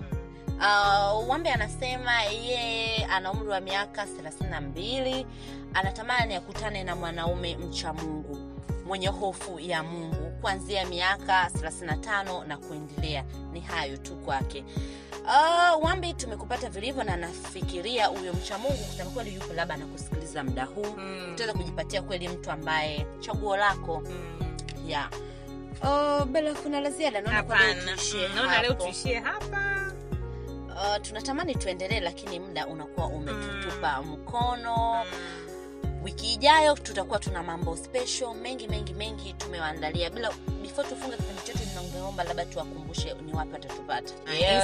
Uh, 0.59 1.29
wambi 1.29 1.49
anasema 1.49 2.23
yeye 2.23 3.05
ana 3.05 3.33
umri 3.33 3.49
wa 3.49 3.61
miaka 3.61 4.07
thelathini 4.07 4.51
na 4.51 4.61
mbili. 4.61 5.27
Anatamani 5.75 6.35
akutane 6.35 6.85
na 6.85 6.97
mwanaume 6.97 7.57
mcha 7.57 7.93
mungu 7.93 8.39
mwenye 8.87 9.07
hofu 9.09 9.61
ya 9.61 9.83
mungu 9.83 10.33
kuanzia 10.49 10.87
miaka 10.87 11.49
35 11.49 12.47
na 12.47 12.57
kuendelea. 12.57 13.25
Ni 13.53 13.61
hayo 13.61 13.97
tu 13.97 14.17
kwake. 14.17 14.65
Uh, 15.25 15.85
wambi 15.85 16.15
tumekupata 16.15 16.71
vilivyo 16.71 17.05
na 17.05 17.17
nafikiria 17.17 18.07
huyo 18.07 18.33
mcha 18.33 18.59
mungu 18.59 18.85
kusema 18.85 19.11
kweli 19.11 19.35
yupo 19.35 19.53
labda 19.55 19.75
anakusikiliza 19.75 20.45
muda 20.45 20.65
huu. 20.65 20.95
Mm. 20.97 21.31
utaweza 21.35 21.53
kujipatia 21.59 22.03
kweli 22.03 22.29
mtu 22.29 22.51
ambaye 22.51 23.07
chaguo 23.21 23.57
lako. 23.57 24.03
Mm. 24.07 24.55
yeah. 24.87 25.11
oh, 25.83 26.25
bela 26.25 26.55
kuna 26.55 26.81
la 26.81 26.91
ziada? 26.91 27.21
Naona 27.21 28.63
leo 28.63 28.75
tuishie 28.75 29.21
Mm, 29.21 29.27
hapa. 29.27 29.93
Uh, 30.69 31.03
tunatamani 31.03 31.55
tuendelee 31.55 32.01
lakini 32.01 32.41
muda 32.41 32.67
unakuwa 32.67 33.07
umetutupa 33.07 34.03
mkono 34.03 35.05
wiki 36.05 36.33
ijayo 36.35 36.75
tutakuwa 36.75 37.19
tuna 37.19 37.43
mambo 37.43 37.77
special 37.77 38.35
mengi 38.35 38.69
mengi 38.69 38.95
mengi 38.95 39.33
tumewaandalia. 39.33 40.11
Bila 40.11 40.31
before 40.63 40.89
tufunge 40.89 41.17
kipindi 41.17 41.43
chetu 41.43 41.59
ninangeomba 41.69 42.25
labda 42.25 42.45
tuwakumbushe 42.45 43.15
ni 43.27 43.33
wapi 43.33 43.53
watatupata. 43.53 44.15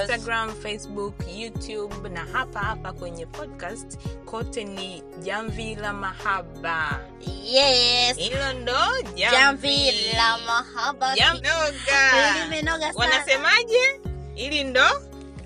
Instagram 0.00 0.54
facebook 0.62 1.14
youtube 1.36 2.08
na 2.08 2.24
hapa 2.32 2.60
hapa 2.60 2.92
kwenye 2.92 3.26
podcast 3.26 3.98
kote 4.24 4.64
ni 4.64 5.02
jamvi 5.22 5.74
la 5.74 5.92
mahaba. 5.92 7.00
Yes. 7.44 8.16
Hilo 8.16 8.52
ndo 8.52 9.02
jamvi. 9.14 9.92
La 10.16 10.38
mahaba. 10.38 11.14
Jam- 11.16 12.62
Noga. 12.64 12.92
wanasemaje? 12.94 14.00
Hili 14.34 14.64
ndo 14.64 14.86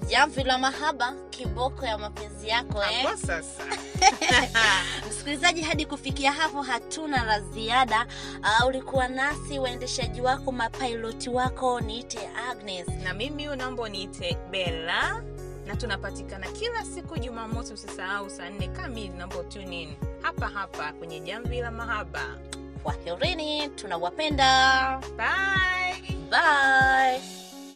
jamvi 0.08 0.42
la 0.44 0.58
mahaba 0.58 1.12
kiboko 1.30 1.86
ya 1.86 1.98
mapenzi 1.98 2.48
yako 2.48 2.82
eh? 2.82 3.16
sasa. 3.16 3.64
Msikilizaji 5.08 5.62
hadi 5.62 5.86
kufikia 5.86 6.32
hapo 6.32 6.62
hatuna 6.62 7.24
la 7.24 7.40
ziada. 7.40 8.06
Uh, 8.40 8.66
ulikuwa 8.66 9.08
nasi 9.08 9.58
waendeshaji 9.58 10.20
wako 10.20 10.52
mapiloti 10.52 11.30
wako 11.30 11.80
niite 11.80 12.18
agnes. 12.50 12.88
Na 12.88 13.14
mimi 13.14 13.48
unaomba 13.48 13.88
niite 13.88 14.36
bela 14.50 15.22
na 15.66 15.76
tunapatikana 15.76 16.46
kila 16.48 16.84
siku 16.84 17.18
jumamosi 17.18 17.72
usisahau 17.74 18.30
saa 18.30 18.50
nne 18.50 18.68
kamili 18.68 19.08
naomba 19.08 19.44
tune 19.44 19.82
in. 19.82 19.96
Hapa 20.22 20.48
hapa 20.48 20.92
kwenye 20.92 21.20
jamvi 21.20 21.60
la 21.60 21.70
mahaba. 21.70 22.38
Kwaherini 22.82 23.68
tunawapenda. 23.68 25.00
Bye. 25.16 26.16
Bye 26.30 27.43